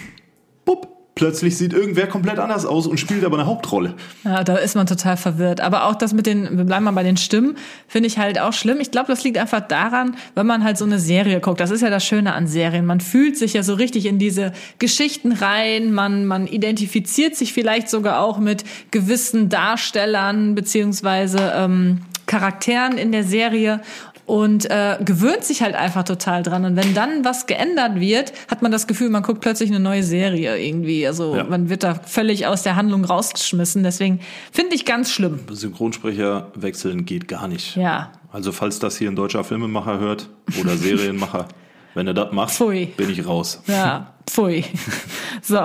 [0.66, 3.94] bupp, plötzlich sieht irgendwer komplett anders aus und spielt aber eine Hauptrolle.
[4.24, 5.62] Ja, da ist man total verwirrt.
[5.62, 7.56] Aber auch das mit den, wir bleiben mal bei den Stimmen,
[7.88, 8.80] finde ich halt auch schlimm.
[8.80, 11.60] Ich glaube, das liegt einfach daran, wenn man halt so eine Serie guckt.
[11.60, 12.88] Das ist ja das Schöne an Serien.
[12.88, 15.94] Man fühlt sich ja so richtig in diese Geschichten rein.
[15.94, 23.24] Man, man identifiziert sich vielleicht sogar auch mit gewissen Darstellern beziehungsweise ähm, Charakteren in der
[23.24, 23.82] Serie
[24.26, 26.64] und äh, gewöhnt sich halt einfach total dran.
[26.66, 30.04] Und wenn dann was geändert wird, hat man das Gefühl, man guckt plötzlich eine neue
[30.04, 31.06] Serie irgendwie.
[31.06, 31.44] Also Ja.
[31.44, 33.84] man wird da völlig aus der Handlung rausgeschmissen.
[33.84, 34.20] Deswegen
[34.52, 35.40] finde ich ganz schlimm.
[35.52, 37.76] Synchronsprecher wechseln geht gar nicht.
[37.76, 38.14] Ja.
[38.32, 41.48] Also falls das hier ein deutscher Filmemacher hört oder Serienmacher,
[41.94, 42.88] wenn er das macht, Pfui.
[42.98, 43.62] bin ich raus.
[43.68, 44.64] Ja, pfui.
[45.42, 45.60] So.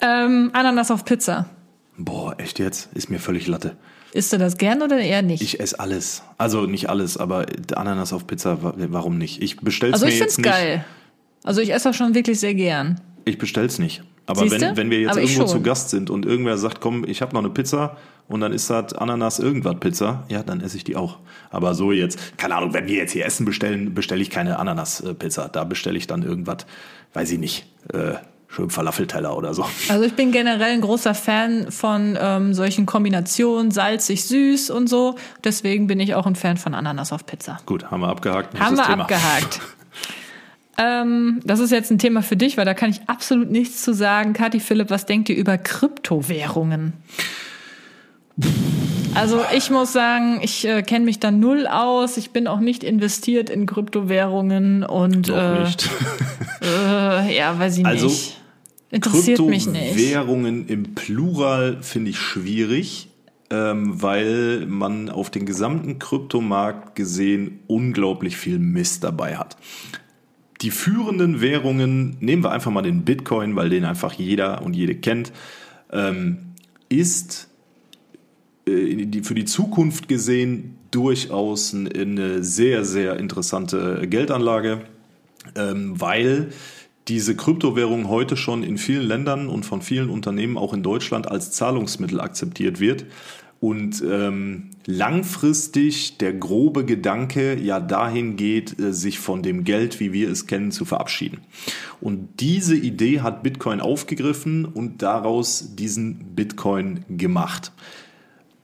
[0.00, 1.46] Ähm, Ananas auf Pizza.
[1.98, 2.88] Boah, echt jetzt?
[2.94, 3.76] Ist mir völlig Latte.
[4.12, 5.42] Isst du das gern oder eher nicht?
[5.42, 6.22] Ich esse alles.
[6.38, 9.40] Also nicht alles, aber Ananas auf Pizza, wa- warum nicht?
[9.42, 10.56] Ich bestell's also mir ich jetzt find's nicht.
[10.58, 10.84] geil.
[11.44, 13.00] Also ich esse das schon wirklich sehr gern.
[13.24, 14.02] Ich bestell's nicht.
[14.26, 14.60] Aber Siehste?
[14.60, 17.20] wenn, wenn wir jetzt Aber ich irgendwo zu Gast sind und irgendwer sagt, komm, ich
[17.22, 17.96] habe noch eine Pizza
[18.28, 21.18] und dann ist das Ananas irgendwas Pizza, ja, dann esse ich die auch.
[21.50, 25.48] Aber so jetzt, keine Ahnung, wenn wir jetzt hier Essen bestellen, bestelle ich keine Ananas-Pizza.
[25.48, 26.66] Da bestelle ich dann irgendwas,
[27.14, 28.14] weiß ich nicht, äh,
[28.50, 29.64] schön Falafelteller oder so.
[29.88, 35.14] Also ich bin generell ein großer Fan von ähm, solchen Kombinationen, salzig, süß und so.
[35.44, 37.58] Deswegen bin ich auch ein Fan von Ananas auf Pizza.
[37.66, 38.58] Gut, haben wir abgehakt.
[38.58, 39.02] Haben wir Thema.
[39.02, 39.60] abgehakt.
[40.78, 43.94] ähm, das ist jetzt ein Thema für dich, weil da kann ich absolut nichts zu
[43.94, 44.32] sagen.
[44.32, 46.92] Kathi Philipp, was denkt ihr über Kryptowährungen?
[49.14, 52.16] Also ich muss sagen, ich äh, kenne mich da null aus.
[52.16, 55.88] Ich bin auch nicht investiert in Kryptowährungen und Noch äh, nicht.
[56.62, 58.39] äh, ja, weiß ich Also, nicht.
[58.90, 59.94] Interessiert mich nicht.
[59.94, 63.08] Kryptowährungen im Plural finde ich schwierig,
[63.50, 69.56] ähm, weil man auf den gesamten Kryptomarkt gesehen unglaublich viel Mist dabei hat.
[70.60, 74.94] Die führenden Währungen, nehmen wir einfach mal den Bitcoin, weil den einfach jeder und jede
[74.94, 75.32] kennt,
[75.92, 76.38] ähm,
[76.88, 77.48] ist
[78.66, 84.82] äh, die, für die Zukunft gesehen durchaus ein- eine sehr, sehr interessante Geldanlage,
[85.56, 86.50] ähm, weil
[87.10, 91.50] diese Kryptowährung heute schon in vielen Ländern und von vielen Unternehmen auch in Deutschland als
[91.50, 93.04] Zahlungsmittel akzeptiert wird.
[93.58, 100.14] Und ähm, langfristig der grobe Gedanke ja dahin geht, äh, sich von dem Geld, wie
[100.14, 101.40] wir es kennen, zu verabschieden.
[102.00, 107.72] Und diese Idee hat Bitcoin aufgegriffen und daraus diesen Bitcoin gemacht.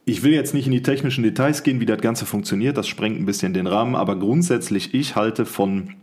[0.07, 3.19] Ich will jetzt nicht in die technischen Details gehen, wie das Ganze funktioniert, das sprengt
[3.19, 5.95] ein bisschen den Rahmen, aber grundsätzlich, ich halte von,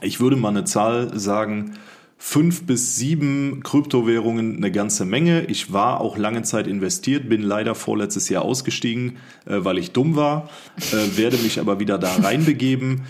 [0.00, 1.74] ich würde mal eine Zahl sagen,
[2.18, 5.44] fünf bis sieben Kryptowährungen eine ganze Menge.
[5.44, 10.16] Ich war auch lange Zeit investiert, bin leider vorletztes Jahr ausgestiegen, äh, weil ich dumm
[10.16, 10.50] war,
[10.92, 13.02] äh, werde mich aber wieder da reinbegeben.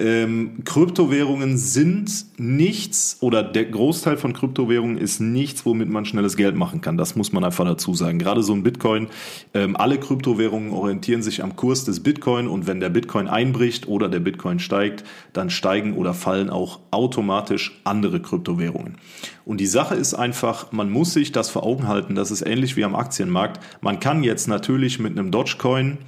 [0.00, 6.56] Ähm, Kryptowährungen sind nichts oder der Großteil von Kryptowährungen ist nichts, womit man schnelles Geld
[6.56, 6.96] machen kann.
[6.96, 8.18] Das muss man einfach dazu sagen.
[8.18, 9.08] Gerade so ein Bitcoin.
[9.52, 14.08] Ähm, alle Kryptowährungen orientieren sich am Kurs des Bitcoin und wenn der Bitcoin einbricht oder
[14.08, 18.96] der Bitcoin steigt, dann steigen oder fallen auch automatisch andere Kryptowährungen.
[19.44, 22.14] Und die Sache ist einfach, man muss sich das vor Augen halten.
[22.14, 23.60] Das ist ähnlich wie am Aktienmarkt.
[23.82, 25.98] Man kann jetzt natürlich mit einem Dogecoin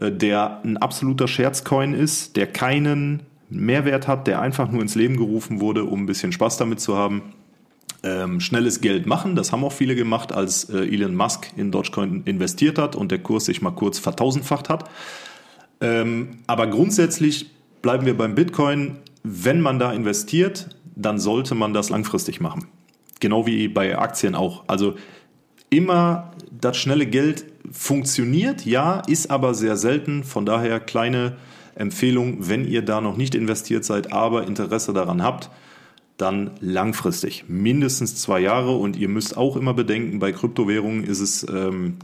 [0.00, 5.16] äh, der ein absoluter Scherzcoin ist, der keinen Mehrwert hat, der einfach nur ins Leben
[5.16, 7.22] gerufen wurde, um ein bisschen Spaß damit zu haben.
[8.04, 12.22] Ähm, schnelles Geld machen, das haben auch viele gemacht, als äh, Elon Musk in Dogecoin
[12.26, 14.88] investiert hat und der Kurs sich mal kurz vertausendfacht hat.
[15.80, 17.50] Ähm, aber grundsätzlich
[17.82, 18.98] bleiben wir beim Bitcoin.
[19.24, 22.68] Wenn man da investiert, dann sollte man das langfristig machen.
[23.20, 24.64] Genau wie bei Aktien auch.
[24.68, 24.94] Also
[25.70, 30.24] immer das schnelle Geld funktioniert, ja, ist aber sehr selten.
[30.24, 31.36] Von daher kleine
[31.78, 35.50] Empfehlung, wenn ihr da noch nicht investiert seid, aber Interesse daran habt,
[36.16, 38.76] dann langfristig, mindestens zwei Jahre.
[38.76, 41.96] Und ihr müsst auch immer bedenken, bei Kryptowährungen ist es ähm,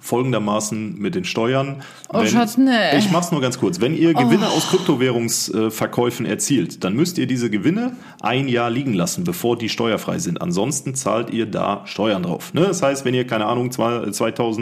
[0.00, 1.82] folgendermaßen mit den Steuern.
[2.12, 2.96] Oh, wenn, Schatz, nee.
[2.96, 3.80] Ich mach's nur ganz kurz.
[3.80, 4.56] Wenn ihr Gewinne oh.
[4.56, 10.18] aus Kryptowährungsverkäufen erzielt, dann müsst ihr diese Gewinne ein Jahr liegen lassen, bevor die steuerfrei
[10.18, 10.40] sind.
[10.40, 12.54] Ansonsten zahlt ihr da Steuern drauf.
[12.54, 12.62] Ne?
[12.62, 14.16] Das heißt, wenn ihr, keine Ahnung, 2000,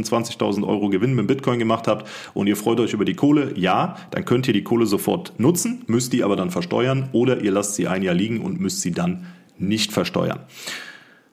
[0.07, 3.97] 20.000 Euro Gewinn mit Bitcoin gemacht habt und ihr freut euch über die Kohle, ja,
[4.11, 7.75] dann könnt ihr die Kohle sofort nutzen, müsst die aber dann versteuern oder ihr lasst
[7.75, 9.27] sie ein Jahr liegen und müsst sie dann
[9.59, 10.41] nicht versteuern.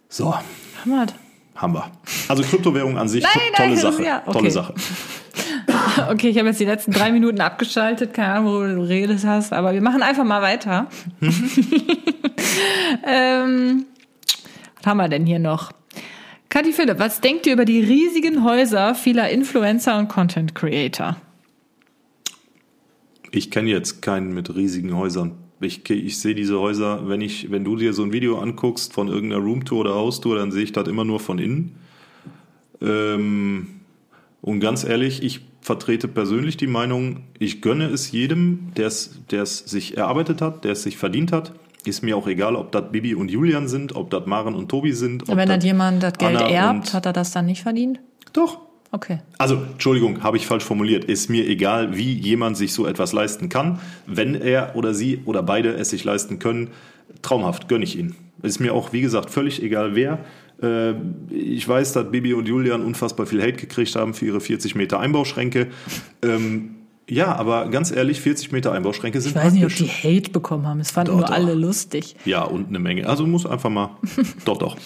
[0.10, 0.36] So.
[0.86, 1.08] Hammer
[1.56, 1.92] haben wir.
[2.28, 4.04] Also Kryptowährung an sich, nein, tolle nein, Sache.
[4.04, 4.32] Ja, okay.
[4.34, 4.74] Tolle Sache.
[6.10, 9.54] Okay, ich habe jetzt die letzten drei Minuten abgeschaltet, keine Ahnung, worüber du redest hast,
[9.54, 10.88] aber wir machen einfach mal weiter.
[13.08, 13.86] ähm,
[14.78, 15.72] was haben wir denn hier noch?
[16.50, 21.18] Kathi Philipp, was denkt ihr über die riesigen Häuser vieler Influencer und Content Creator?
[23.32, 27.64] Ich kenne jetzt keinen mit riesigen Häusern ich, ich sehe diese Häuser, wenn ich, wenn
[27.64, 30.88] du dir so ein Video anguckst von irgendeiner Roomtour oder Haustour, dann sehe ich das
[30.88, 31.76] immer nur von innen.
[32.82, 33.68] Ähm,
[34.42, 39.98] und ganz ehrlich, ich vertrete persönlich die Meinung, ich gönne es jedem, der es, sich
[39.98, 41.54] erarbeitet hat, der es sich verdient hat.
[41.86, 44.94] Ist mir auch egal, ob das Bibi und Julian sind, ob das Maren und Tobi
[44.94, 45.28] sind.
[45.28, 48.00] Wenn dann jemand das Geld Anna erbt, hat er das dann nicht verdient?
[48.32, 48.60] Doch,
[48.94, 49.22] Okay.
[49.40, 51.06] Also, Entschuldigung, habe ich falsch formuliert.
[51.06, 53.80] Ist mir egal, wie jemand sich so etwas leisten kann.
[54.06, 56.70] Wenn er oder sie oder beide es sich leisten können,
[57.24, 58.16] traumhaft, gönne ich ihnen.
[58.44, 60.20] Ist mir auch, wie gesagt, völlig egal, wer.
[60.62, 60.94] Äh,
[61.32, 65.00] ich weiß, dass Bibi und Julian unfassbar viel Hate gekriegt haben für ihre 40 Meter
[65.00, 65.70] Einbauschränke.
[66.22, 66.76] Ähm,
[67.10, 70.68] ja, aber ganz ehrlich, 40 Meter Einbauschränke sind Ich weiß nicht, ob die Hate bekommen
[70.68, 70.80] haben.
[70.80, 71.34] Es fanden doch, nur doch.
[71.34, 72.16] alle lustig.
[72.26, 73.10] Ja, und eine Menge.
[73.10, 73.98] Also muss einfach mal.
[74.46, 74.78] doch, doch.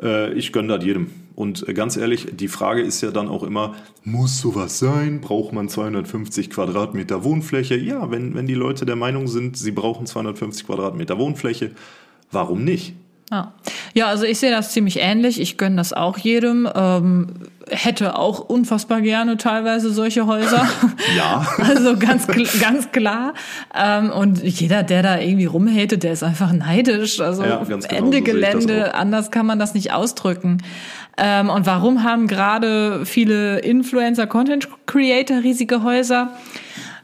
[0.00, 1.10] Äh, ich gönne das jedem.
[1.40, 3.74] Und äh, ganz ehrlich, die Frage ist ja dann auch immer,
[4.04, 5.22] muss sowas sein?
[5.22, 7.76] Braucht man 250 Quadratmeter Wohnfläche?
[7.76, 11.70] Ja, wenn, wenn die Leute der Meinung sind, sie brauchen 250 Quadratmeter Wohnfläche,
[12.30, 12.94] warum nicht?
[13.30, 13.54] Ja.
[13.94, 15.40] ja, also ich sehe das ziemlich ähnlich.
[15.40, 16.68] Ich gönne das auch jedem.
[16.74, 17.28] Ähm,
[17.68, 20.68] hätte auch unfassbar gerne teilweise solche Häuser.
[21.16, 21.46] ja.
[21.58, 22.26] Also ganz,
[22.60, 23.34] ganz klar.
[23.72, 27.20] Ähm, und jeder, der da irgendwie rumhatet, der ist einfach neidisch.
[27.20, 30.58] Also ja, genau Ende so Gelände, anders kann man das nicht ausdrücken.
[31.16, 36.32] Ähm, und warum haben gerade viele Influencer, Content Creator riesige Häuser?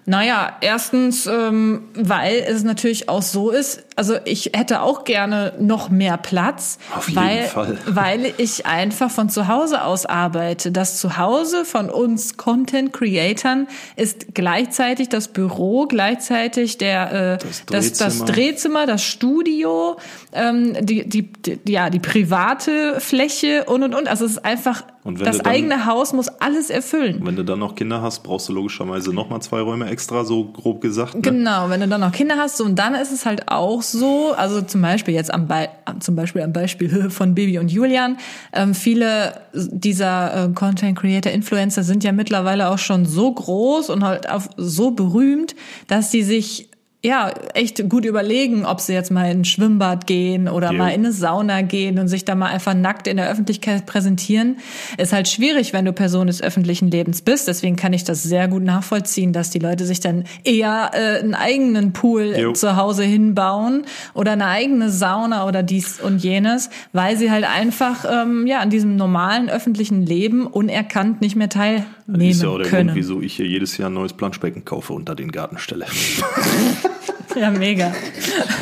[0.09, 5.89] Naja, erstens, ähm, weil es natürlich auch so ist, also ich hätte auch gerne noch
[5.89, 7.79] mehr Platz, Auf weil, jeden Fall.
[7.87, 10.71] weil ich einfach von zu Hause aus arbeite.
[10.71, 13.67] Das Zuhause von uns Content Creatern
[13.97, 17.81] ist gleichzeitig das Büro, gleichzeitig der äh, das, Drehzimmer.
[17.81, 19.97] Das, das Drehzimmer, das Studio,
[20.33, 24.07] ähm, die, die, die, ja, die private Fläche und und und.
[24.07, 27.21] Also es ist einfach das dann, eigene Haus muss alles erfüllen.
[27.23, 30.81] Wenn du dann noch Kinder hast, brauchst du logischerweise nochmal zwei Räume extra, so grob
[30.81, 31.15] gesagt.
[31.15, 31.21] Ne?
[31.23, 34.33] Genau, wenn du dann noch Kinder hast, so, und dann ist es halt auch so,
[34.37, 35.69] also zum Beispiel jetzt am, Be
[36.01, 38.19] zum Beispiel am Beispiel von Baby und Julian,
[38.53, 44.05] ähm, viele dieser äh, Content Creator Influencer sind ja mittlerweile auch schon so groß und
[44.05, 45.55] halt auch so berühmt,
[45.89, 46.71] dass sie sich
[47.05, 50.79] ja, echt gut überlegen, ob sie jetzt mal in ein Schwimmbad gehen oder ja.
[50.79, 54.57] mal in eine Sauna gehen und sich da mal einfach nackt in der Öffentlichkeit präsentieren.
[54.99, 57.47] Ist halt schwierig, wenn du Person des öffentlichen Lebens bist.
[57.47, 61.35] Deswegen kann ich das sehr gut nachvollziehen, dass die Leute sich dann eher äh, einen
[61.35, 62.53] eigenen Pool jo.
[62.53, 68.05] zu Hause hinbauen oder eine eigene Sauna oder dies und jenes, weil sie halt einfach
[68.11, 72.19] ähm, ja an diesem normalen öffentlichen Leben unerkannt nicht mehr teilnehmen können.
[72.19, 72.89] Das ist ja auch der können.
[72.89, 75.87] Grund, wieso ich hier jedes Jahr ein neues Planschbecken kaufe und da den Garten stelle.
[77.35, 77.93] Ja, mega.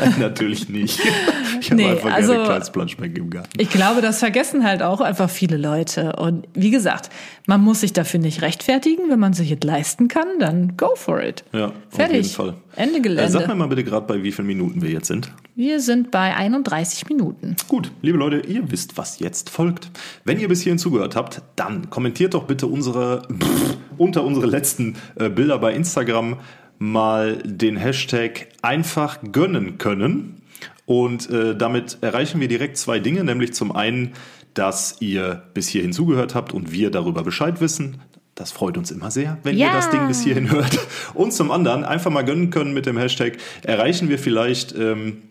[0.00, 0.98] Nein, natürlich nicht.
[1.60, 3.50] Ich habe Nee, einfach also- gerne ein kleines Planschbecken im Garten.
[3.58, 6.16] Ich glaube, das vergessen halt auch einfach viele Leute.
[6.16, 7.08] Und wie gesagt,
[7.46, 9.08] man muss sich dafür nicht rechtfertigen.
[9.10, 11.44] Wenn man sich es leisten kann, dann go for it.
[11.52, 12.06] Ja, Fertig.
[12.06, 12.54] auf jeden Fall.
[12.74, 13.30] Ende Äh, Gelände.
[13.30, 15.30] sag mir mal bitte gerade, bei wie vielen Minuten wir jetzt sind.
[15.54, 17.54] Wir sind bei 31 Minuten.
[17.68, 19.88] Gut, liebe Leute, ihr wisst, was jetzt folgt.
[20.24, 24.96] Wenn ihr bis hierhin zugehört habt, dann kommentiert doch bitte unsere pff, unter unsere letzten
[25.14, 26.38] äh, Bilder bei Instagram
[26.78, 30.42] mal den Hashtag einfach gönnen können.
[30.86, 34.12] Und äh, damit erreichen wir direkt zwei Dinge, nämlich zum einen,
[34.52, 38.02] dass ihr bis hierhin zugehört habt und wir darüber Bescheid wissen.
[38.34, 39.72] Das freut uns immer sehr, wenn ihr Ja.
[39.72, 40.78] das Ding bis hierhin hört.
[41.14, 43.36] Und zum anderen einfach mal gönnen können mit dem Hashtag.
[43.62, 45.22] Erreichen wir vielleicht ähm,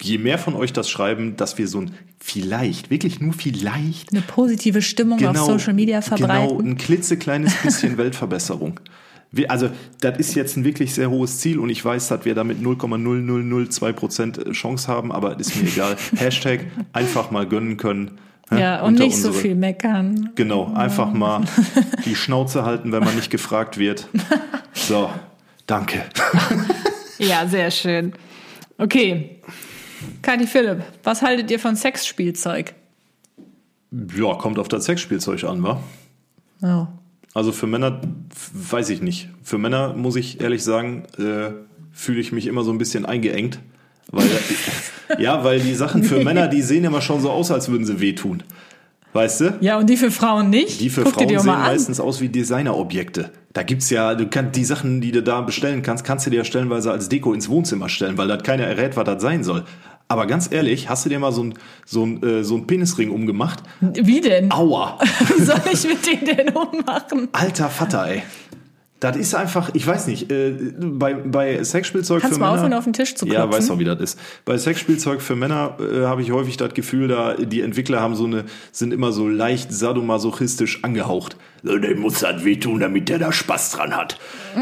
[0.00, 4.22] je mehr von euch das schreiben, dass wir so ein vielleicht, wirklich nur vielleicht Eine
[4.22, 6.66] positive Stimmung auf Social Media Genau, verbreiten.
[6.70, 8.80] ein klitzekleines bisschen Weltverbesserung.
[9.34, 12.34] Wir, also, das ist jetzt ein wirklich sehr hohes Ziel und ich weiß, dass wir
[12.34, 15.96] damit 0,0002% Chance haben, aber ist mir egal.
[16.16, 18.18] Hashtag einfach mal gönnen können.
[18.50, 20.30] hä, Ja, und nicht so unsere- viel meckern.
[20.34, 21.44] Genau, einfach mal
[22.04, 24.08] die Schnauze halten, wenn man nicht gefragt wird.
[24.74, 25.10] So,
[25.66, 26.02] danke.
[27.18, 28.14] Ja, sehr schön.
[28.78, 29.38] Okay.
[30.22, 32.72] Kathi Philipp, was haltet ihr von Sexspielzeug?
[34.16, 35.80] Ja, kommt auf das Sexspielzeug an, wa?
[36.62, 36.86] Oh.
[37.34, 38.00] Also für Männer
[38.52, 39.28] weiß ich nicht.
[39.42, 41.52] Für Männer muss ich ehrlich sagen, äh,
[41.92, 43.58] fühle ich mich immer so ein bisschen eingeengt.
[44.10, 44.28] Weil,
[45.18, 48.00] ja, weil die Sachen für Männer, die sehen immer schon so aus, als würden sie
[48.00, 48.42] wehtun.
[49.14, 49.58] Weißt du?
[49.60, 50.80] Ja, und die für Frauen nicht?
[50.80, 53.30] Die für Guck Frauen die sehen meistens aus wie Designerobjekte.
[53.52, 56.38] Da gibt's ja, du kannst die Sachen, die du da bestellen kannst, kannst du dir
[56.38, 59.64] ja stellenweise als Deko ins Wohnzimmer stellen, weil das keiner errät, was das sein soll.
[60.12, 61.54] Aber ganz ehrlich, hast du dir mal so ein
[61.86, 63.60] so ein, äh, so ein Penisring umgemacht?
[63.80, 64.52] Wie denn?
[64.52, 64.98] Aua!
[65.34, 67.28] Wie soll ich mit denen denn ummachen?
[67.32, 68.22] Alter Vater, ey.
[69.00, 72.60] Das ist einfach, ich weiß nicht, äh, bei, bei Sexspielzeug Kannst für du mal Männer.
[72.66, 73.52] aufhören, auf den Tisch zu Ja, klopfen?
[73.58, 74.18] weiß doch, wie das ist.
[74.44, 78.26] Bei Sexspielzeug für Männer äh, habe ich häufig das Gefühl, da die Entwickler haben so
[78.26, 81.36] eine, sind immer so leicht sadomasochistisch angehaucht.
[81.64, 84.20] So, dem muss das wehtun, damit der da Spaß dran hat.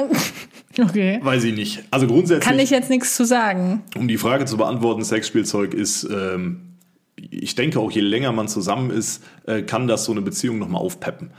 [0.79, 1.19] Okay.
[1.23, 1.83] Weiß ich nicht.
[1.91, 3.83] Also grundsätzlich, Kann ich jetzt nichts zu sagen.
[3.97, 6.77] um die Frage zu beantworten, Sexspielzeug ist, ähm,
[7.17, 10.81] ich denke auch, je länger man zusammen ist, äh, kann das so eine Beziehung nochmal
[10.81, 11.31] aufpeppen.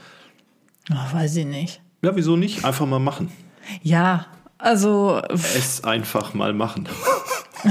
[0.92, 1.82] Oh, weiß ich nicht.
[2.04, 2.66] Ja, wieso nicht?
[2.66, 3.32] Einfach mal machen.
[3.82, 6.90] Ja, also, Es einfach mal machen.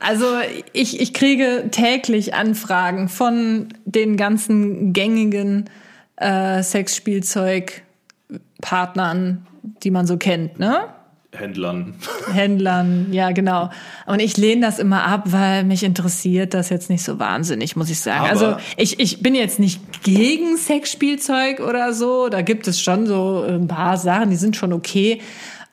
[0.00, 0.26] also
[0.72, 5.70] ich, ich kriege täglich Anfragen von den ganzen gängigen
[6.16, 9.46] äh, Sexspielzeugpartnern,
[9.84, 10.84] die man so kennt, ne?
[11.32, 11.94] Händlern.
[12.32, 13.68] Händlern, ja genau.
[14.06, 17.90] Und ich lehne das immer ab, weil mich interessiert das jetzt nicht so wahnsinnig, muss
[17.90, 18.20] ich sagen.
[18.30, 22.28] Aber- also ich, ich bin jetzt nicht gegen Sexspielzeug oder so.
[22.28, 25.20] Da gibt es schon so ein paar Sachen, die sind schon okay.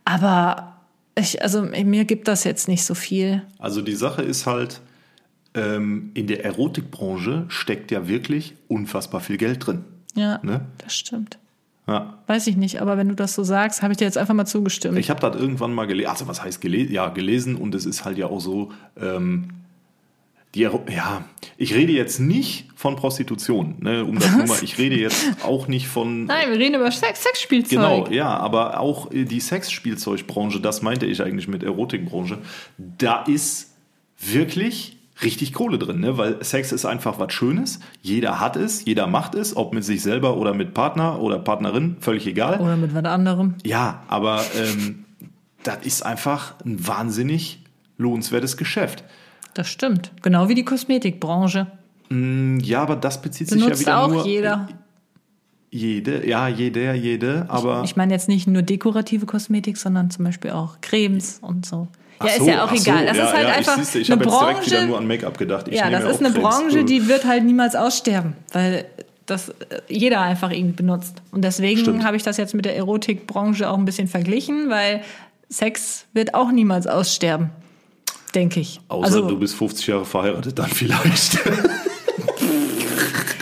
[0.03, 0.77] Aber
[1.15, 3.43] ich, also mir gibt das jetzt nicht so viel.
[3.59, 4.81] Also die Sache ist halt,
[5.53, 9.83] ähm, in der Erotikbranche steckt ja wirklich unfassbar viel Geld drin.
[10.15, 10.61] Ja, Ne?
[10.79, 11.37] das stimmt.
[11.87, 12.17] Ja.
[12.27, 14.45] Weiß ich nicht, aber wenn du das so sagst, habe ich dir jetzt einfach mal
[14.45, 14.97] zugestimmt.
[14.97, 16.93] Ich habe das irgendwann mal gelesen, also was heißt gelesen?
[16.93, 19.49] Ja, gelesen und es ist halt ja auch so, ähm,
[20.53, 21.23] die, ja,
[21.57, 25.87] ich rede jetzt nicht von Prostitution, ne, um das mal, ich rede jetzt auch nicht
[25.87, 27.69] von, Nein, wir reden über Sex, Sexspielzeug.
[27.69, 32.39] Genau, ja, aber auch äh, die Sexspielzeugbranche, das meinte ich eigentlich mit Erotikbranche,
[32.77, 33.73] da ist
[34.19, 36.17] wirklich richtig Kohle drin, ne?
[36.17, 37.79] weil Sex ist einfach was Schönes.
[38.01, 41.97] Jeder hat es, jeder macht es, ob mit sich selber oder mit Partner oder Partnerin,
[41.99, 42.59] völlig egal.
[42.59, 43.55] Oder mit was anderem.
[43.63, 45.05] Ja, aber ähm,
[45.63, 47.63] das ist einfach ein wahnsinnig
[47.97, 49.03] lohnenswertes Geschäft.
[49.53, 50.11] Das stimmt.
[50.21, 51.67] Genau wie die Kosmetikbranche.
[52.09, 54.67] Ja, aber das bezieht sich ja Benutzt wieder auch nur jeder.
[55.69, 60.51] jede, ja, jeder, jede, aber Ich meine jetzt nicht nur dekorative Kosmetik, sondern zum Beispiel
[60.51, 61.87] auch Cremes und so.
[62.25, 63.05] Ja, ist so, ja auch so, egal.
[63.05, 64.87] Das ja, ist halt ja, einfach ich, siehste, ich eine habe jetzt direkt wieder Branche.
[64.87, 65.67] nur an Make-up gedacht.
[65.67, 66.57] Ich Ja, das ist eine Cremes.
[66.57, 68.85] Branche, die wird halt niemals aussterben, weil
[69.25, 69.53] das äh,
[69.87, 71.21] jeder einfach irgendwie benutzt.
[71.31, 75.01] Und deswegen habe ich das jetzt mit der Erotikbranche auch ein bisschen verglichen, weil
[75.49, 77.49] Sex wird auch niemals aussterben,
[78.35, 78.79] denke ich.
[78.87, 81.39] Außer also du bist 50 Jahre verheiratet, dann vielleicht.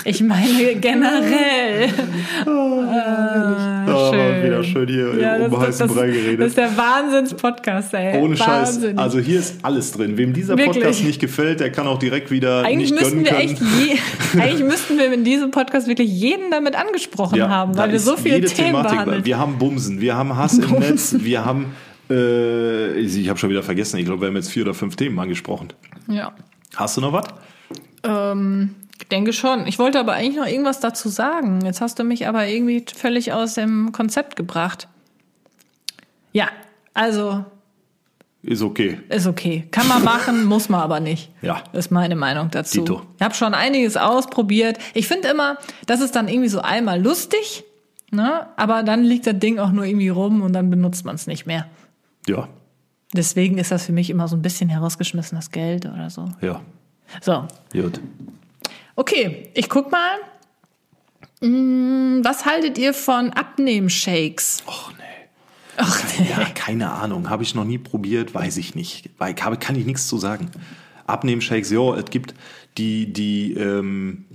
[0.09, 1.89] ich meine generell.
[2.45, 4.43] Da schön.
[4.43, 6.47] wieder schön hier Ja, das, heißen das, Brei das geredet.
[6.47, 8.19] ist der Wahnsinns-Podcast, ey.
[8.19, 8.47] Ohne Scheiß.
[8.75, 8.97] Wahnsinnig.
[8.97, 10.17] Also hier ist alles drin.
[10.17, 10.77] Wem dieser Wirklich.
[10.83, 13.51] Podcast nicht gefällt, der kann auch direkt wieder Eigentlich nicht müssten gönnen wir können.
[13.51, 13.61] echt
[14.33, 17.99] je, eigentlich müssten wir in diesem Podcast wirklich jeden damit angesprochen haben, da weil wir
[17.99, 18.91] so viele jede Themen Thematik.
[18.91, 19.25] behandeln.
[19.25, 21.67] Wir haben Bumsen, wir haben Hass im Netz, wir haben
[22.09, 25.19] äh, ich habe schon wieder vergessen, ich glaube, wir haben jetzt vier oder fünf Themen
[25.19, 25.67] angesprochen.
[26.07, 26.31] Ja.
[26.75, 27.25] Hast du noch was?
[28.03, 28.71] Ähm,
[29.07, 29.65] denke schon.
[29.67, 31.61] Ich wollte aber eigentlich noch irgendwas dazu sagen.
[31.63, 34.87] Jetzt hast du mich aber irgendwie völlig aus dem Konzept gebracht.
[36.33, 36.49] Ja,
[36.93, 37.45] Also
[38.43, 38.99] Ist okay.
[39.09, 39.67] ist okay.
[39.71, 41.31] Kann man machen, muss man aber nicht.
[41.41, 41.63] Ja.
[41.73, 42.79] Ist meine Meinung dazu.
[42.79, 43.01] Dito.
[43.17, 44.77] Ich habe schon einiges ausprobiert.
[44.93, 47.63] Ich finde immer, das ist dann irgendwie so einmal lustig,
[48.11, 48.47] ne?
[48.57, 51.45] aber dann liegt das Ding auch nur irgendwie rum und dann benutzt man es nicht
[51.45, 51.67] mehr.
[52.27, 52.47] Ja,
[53.15, 56.25] Deswegen ist das für mich immer so ein bisschen herausgeschmissenes Geld oder so.
[56.41, 56.61] ja.
[57.21, 57.99] So, Gut.
[58.99, 60.17] Okay, ich guck mal.
[61.41, 64.61] Hm, Was haltet ihr von Abnehmshakes?
[64.67, 65.03] Och nee.
[65.77, 66.29] Ach, nee.
[66.29, 67.29] Ja, keine Ahnung.
[67.29, 69.09] Habe ich noch nie probiert, weiß ich nicht.
[69.17, 70.51] Weil, habe, kann ich nichts zu sagen.
[71.07, 72.33] Abnehmshakes, ja, es gibt
[72.77, 74.25] die, die, ähm,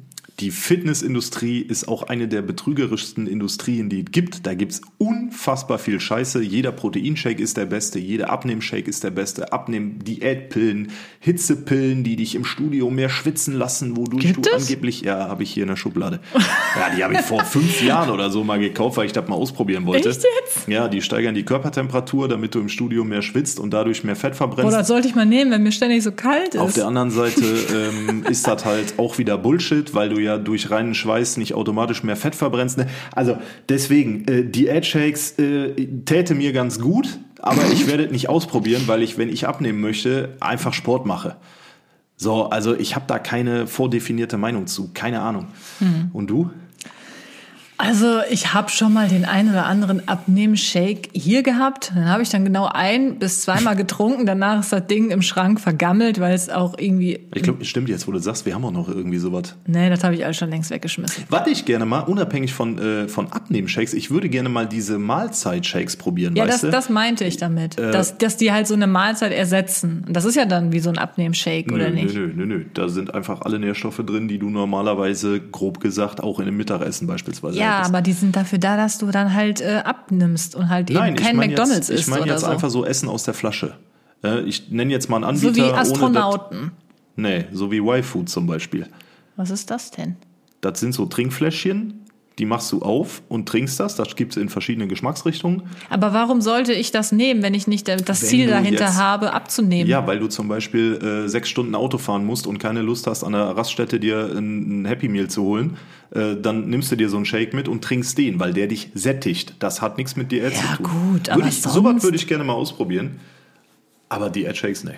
[0.41, 4.47] die Fitnessindustrie ist auch eine der betrügerischsten Industrien, die es gibt.
[4.47, 6.43] Da gibt's unfassbar viel Scheiße.
[6.43, 9.53] Jeder Proteinshake ist der beste, jeder Abnehmshake ist der beste.
[9.53, 14.63] Abnehm-Diätpillen, Hitzepillen, die dich im Studio mehr schwitzen lassen, wodurch Gibt du es?
[14.65, 16.19] angeblich, ja, habe ich hier in der Schublade.
[16.35, 19.37] Ja, die habe ich vor fünf Jahren oder so mal gekauft, weil ich das mal
[19.37, 20.09] ausprobieren wollte.
[20.09, 20.67] Echt jetzt?
[20.67, 24.35] Ja, die steigern die Körpertemperatur, damit du im Studio mehr schwitzt und dadurch mehr Fett
[24.35, 24.75] verbrennst.
[24.75, 26.61] Oder sollte ich mal nehmen, wenn mir ständig so kalt ist?
[26.61, 30.71] Auf der anderen Seite ähm, ist das halt auch wieder Bullshit, weil du ja durch
[30.71, 32.79] reinen Schweiß nicht automatisch mehr Fett verbrennst.
[32.79, 32.87] Ne?
[33.13, 38.29] Also deswegen, äh, die Ad-Shakes äh, täte mir ganz gut, aber ich werde es nicht
[38.29, 41.37] ausprobieren, weil ich, wenn ich abnehmen möchte, einfach Sport mache.
[42.17, 45.49] So, also ich habe da keine vordefinierte Meinung zu, keine Ahnung.
[46.13, 46.51] Und du?
[47.77, 51.93] Also ich habe schon mal den einen oder anderen Abnehmen-Shake hier gehabt.
[51.95, 54.27] Dann habe ich dann genau ein bis zweimal getrunken.
[54.27, 57.27] Danach ist das Ding im Schrank vergammelt, weil es auch irgendwie...
[57.35, 59.57] Ich glaube, stimmt jetzt, wo du sagst, wir haben auch noch irgendwie sowas.
[59.67, 61.25] Nee, das habe ich alles schon längst weggeschmissen.
[61.29, 65.97] Was ich gerne mal, unabhängig von, äh, von Abnehmen-Shakes, ich würde gerne mal diese Mahlzeit-Shakes
[65.97, 66.67] probieren, Ja, weißt das, du?
[66.69, 66.71] Äh.
[66.71, 67.77] das meinte ich damit.
[67.77, 70.05] dass, dass die halt so eine Mahlzeit ersetzen.
[70.07, 72.15] Und das ist ja dann wie so ein Abnehmen-Shake, oder nö, nicht?
[72.15, 72.65] Nö, nö, nö.
[72.73, 77.09] Da sind einfach alle Nährstoffe drin, die du normalerweise, grob gesagt, auch in einem Mittagessen
[77.09, 77.91] beispielsweise Ja, hättest.
[77.91, 81.17] aber die sind dafür da, dass du dann halt äh, abnimmst und halt Nein, eben
[81.17, 82.47] kein ich mein McDonalds jetzt, isst Ich meine jetzt so.
[82.47, 83.77] einfach so Essen aus der Flasche.
[84.23, 85.49] Äh, Ich nenne jetzt mal einen Anbieter.
[85.55, 86.61] so wie ohne Astronauten.
[86.63, 86.71] Das,
[87.17, 88.87] nee, so wie Y-Food zum Beispiel.
[89.37, 90.17] Was ist das denn?
[90.61, 92.04] Das sind so Trinkfläschchen,
[92.39, 93.95] die machst du auf und trinkst das.
[93.95, 95.63] Das gibt es in verschiedenen Geschmacksrichtungen.
[95.89, 99.33] Aber warum sollte ich das nehmen, wenn ich nicht das Wenn Ziel dahinter jetzt- habe,
[99.33, 99.89] abzunehmen?
[99.89, 103.23] Ja, weil du zum Beispiel äh, sechs Stunden Auto fahren musst und keine Lust hast,
[103.23, 105.77] an der Raststätte dir ein, ein Happy Meal zu holen,
[106.11, 108.91] äh, dann nimmst du dir so einen Shake mit und trinkst den, weil der dich
[108.95, 109.55] sättigt.
[109.61, 110.87] Das hat nichts mit Diät Ja, zu tun.
[111.13, 113.21] gut, aber würde ich, sonst- Sowas würde ich gerne mal ausprobieren.
[114.09, 114.93] Aber Diät-Shakes, nee.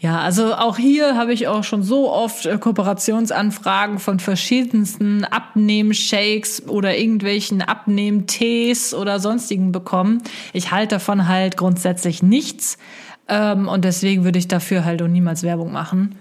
[0.00, 6.68] Ja, also auch hier habe ich auch schon so oft äh, Kooperationsanfragen von verschiedensten Abnehmshakes
[6.68, 10.22] oder irgendwelchen Abnehmtees oder sonstigen bekommen.
[10.52, 12.78] Ich halte davon halt grundsätzlich nichts
[13.28, 16.16] ähm, und deswegen würde ich dafür halt auch niemals Werbung machen.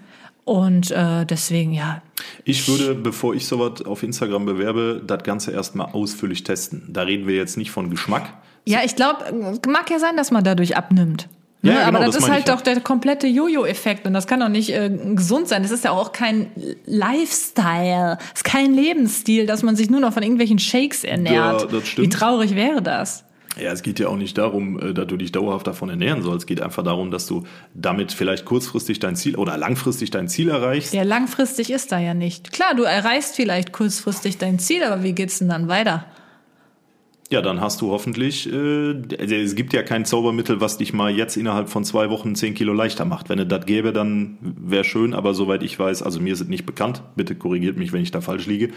[0.46, 2.02] Und äh, deswegen, ja,
[2.44, 6.84] Ich würde, bevor ich sowas auf Instagram bewerbe, das Ganze erstmal ausführlich testen.
[6.90, 8.34] Da reden wir jetzt nicht von Geschmack.
[8.66, 11.30] Ja, ich glaube, mag ja sein, dass man dadurch abnimmt.
[11.64, 11.80] Ja, Ne?
[11.80, 14.50] ja, aber genau, das, das ist halt doch der komplette Jojo-Effekt und das kann doch
[14.50, 15.64] nicht äh, gesund sein.
[15.64, 16.48] Das ist ja auch kein
[16.86, 21.62] Lifestyle, das ist kein Lebensstil, dass man sich nur noch von irgendwelchen Shakes ernährt.
[21.62, 22.08] Ja, das stimmt.
[22.08, 23.24] Wie traurig wäre das?
[23.62, 26.44] Ja, es geht ja auch nicht darum, äh, dass du dich dauerhaft davon ernähren sollst.
[26.44, 27.44] Es geht einfach darum, dass du
[27.74, 30.94] damit vielleicht kurzfristig dein Ziel oder langfristig dein Ziel erreichst.
[30.94, 32.52] Ja, langfristig ist da ja nicht.
[32.52, 36.06] Klar, du erreichst vielleicht kurzfristig dein Ziel, aber wie geht's denn dann weiter?
[37.30, 41.12] Ja, dann hast du hoffentlich, äh, also es gibt ja kein Zaubermittel, was dich mal
[41.12, 43.30] jetzt innerhalb von zwei Wochen 10 Kilo leichter macht.
[43.30, 46.48] Wenn es das gäbe, dann wäre schön, aber soweit ich weiß, also mir ist es
[46.48, 48.70] nicht bekannt, bitte korrigiert mich, wenn ich da falsch liege.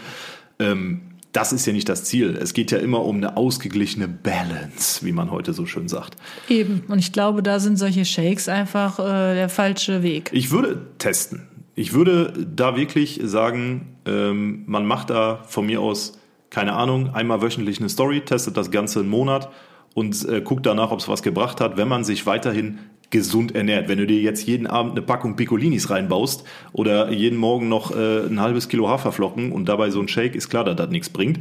[0.59, 1.01] Ähm,
[1.33, 2.35] das ist ja nicht das Ziel.
[2.41, 6.15] Es geht ja immer um eine ausgeglichene Balance, wie man heute so schön sagt.
[6.49, 6.83] Eben.
[6.87, 10.31] Und ich glaube, da sind solche Shakes einfach äh, der falsche Weg.
[10.33, 11.47] Ich würde testen.
[11.75, 16.17] Ich würde da wirklich sagen, ähm, man macht da von mir aus,
[16.49, 19.49] keine Ahnung, einmal wöchentlich eine Story, testet das Ganze einen Monat
[19.93, 22.79] und äh, guckt danach, ob es was gebracht hat, wenn man sich weiterhin
[23.09, 23.87] gesund ernährt.
[23.87, 26.43] Wenn du dir jetzt jeden Abend eine Packung Piccolinis reinbaust
[26.73, 30.49] oder jeden Morgen noch äh, ein halbes Kilo Haferflocken und dabei so ein Shake, ist
[30.49, 31.39] klar, dass das nichts bringt.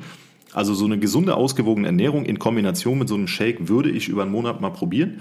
[0.52, 4.22] Also so eine gesunde, ausgewogene Ernährung in Kombination mit so einem Shake würde ich über
[4.22, 5.20] einen Monat mal probieren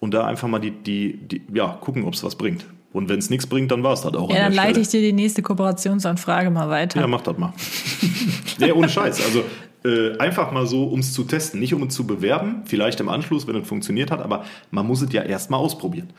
[0.00, 2.66] und da einfach mal die, die, die ja, gucken, ob es was bringt.
[2.96, 4.30] Und wenn es nichts bringt, dann war es das auch.
[4.30, 4.80] Ja, an dann leite Stelle.
[4.82, 6.98] ich dir die nächste Kooperationsanfrage mal weiter.
[7.00, 7.52] Ja, mach das mal.
[8.58, 9.22] nee, ohne Scheiß.
[9.22, 9.44] Also
[9.84, 11.60] äh, einfach mal so, um es zu testen.
[11.60, 15.02] Nicht um es zu bewerben, vielleicht im Anschluss, wenn es funktioniert hat, aber man muss
[15.02, 16.10] es ja erst mal ausprobieren.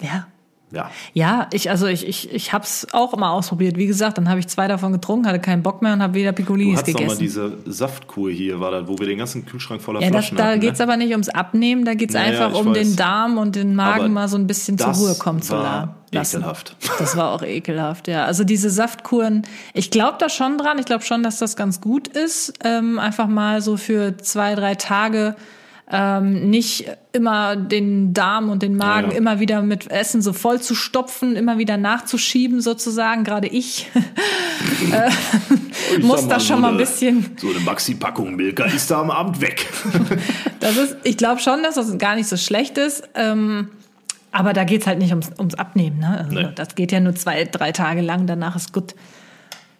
[0.00, 0.26] ja.
[0.74, 0.90] Ja.
[1.12, 3.76] Ja, ich, also ich, ich, ich habe es auch mal ausprobiert.
[3.76, 6.32] Wie gesagt, dann habe ich zwei davon getrunken, hatte keinen Bock mehr und habe wieder
[6.32, 7.18] Du Piccolinis hast doch mal gegessen.
[7.20, 10.44] diese Saftkur hier, war das, wo wir den ganzen Kühlschrank voller Ja, das, Flaschen da
[10.48, 10.60] hatten.
[10.60, 10.84] geht's ne?
[10.84, 12.74] aber nicht ums Abnehmen, da geht's Ja, ja, einfach um weiß.
[12.74, 15.54] den Darm und den Magen Aber mal so ein bisschen zur das Ruhe kommen zu
[15.56, 16.36] lassen.
[16.38, 16.76] ekelhaft.
[16.98, 18.24] Das war auch ekelhaft, ja.
[18.24, 20.78] Also diese Saftkuren, ich glaube da schon dran.
[20.78, 22.52] Ich glaube schon, dass das ganz gut ist.
[22.64, 25.34] Ähm, einfach mal so für zwei, drei Tage
[25.90, 30.60] ähm, nicht immer den Darm und den Magen Ja, immer wieder mit Essen so voll
[30.60, 33.22] zu stopfen, immer wieder nachzuschieben sozusagen.
[33.24, 33.90] Gerade ich
[34.92, 35.10] äh,
[35.96, 37.36] Ich muss da schon so mal ein bisschen.
[37.36, 39.66] So eine Maxi-Packung Milka ist da am Abend weg.
[40.60, 43.06] Das ist, ich glaube schon, dass das gar nicht so schlecht ist.
[43.14, 43.68] Ähm,
[44.32, 45.98] aber da geht's halt nicht ums, ums Abnehmen.
[45.98, 46.18] Ne?
[46.18, 46.48] Also Nee.
[46.54, 48.94] Das geht ja nur zwei, drei Tage lang, danach ist gut.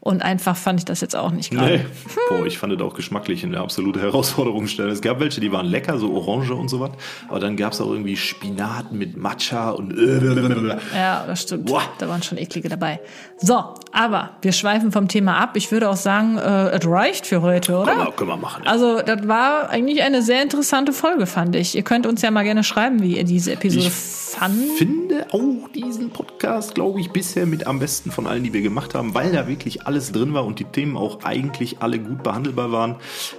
[0.05, 1.79] Und einfach fand ich das jetzt auch nicht gerade.
[1.79, 1.85] Nee.
[2.29, 4.91] Boah, ich fand das auch geschmacklich eine absolute Herausforderungsstelle.
[4.91, 6.91] Es gab welche, die waren lecker, so Orange und sowas.
[7.29, 9.95] Aber dann gab es auch irgendwie Spinat mit Matcha und.
[10.95, 11.67] Ja, das stimmt.
[11.67, 11.83] Boah.
[11.99, 13.01] Da waren schon eklige dabei.
[13.39, 15.57] So, aber wir schweifen vom Thema ab.
[15.57, 17.93] Ich würde auch sagen, äh, es reicht für heute, oder?
[17.93, 18.63] Können wir, können wir machen.
[18.65, 18.71] Ja.
[18.71, 21.75] Also, das war eigentlich eine sehr interessante Folge, fand ich.
[21.75, 24.71] Ihr könnt uns ja mal gerne schreiben, wie ihr diese Episode Ich fandet.
[24.77, 28.95] finde auch diesen Podcast, glaube ich, bisher mit am besten von allen, die wir gemacht
[28.95, 32.73] haben, weil da wirklich alles drin war und die Themen auch eigentlich alle gut behandelbar
[32.73, 32.97] waren.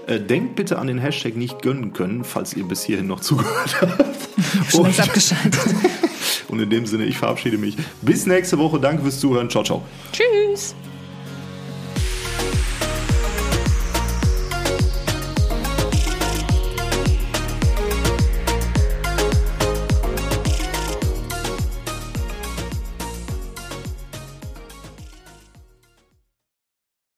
[0.07, 3.75] Äh, denkt bitte an den Hashtag nicht gönnen können, falls ihr bis hierhin noch zugehört
[3.81, 4.73] habt.
[4.73, 5.59] Und, abgeschaltet.
[6.47, 7.75] und in dem Sinne, ich verabschiede mich.
[8.01, 8.79] Bis nächste Woche.
[8.79, 9.49] Danke fürs Zuhören.
[9.49, 9.83] Ciao, ciao.
[10.13, 10.73] Tschüss.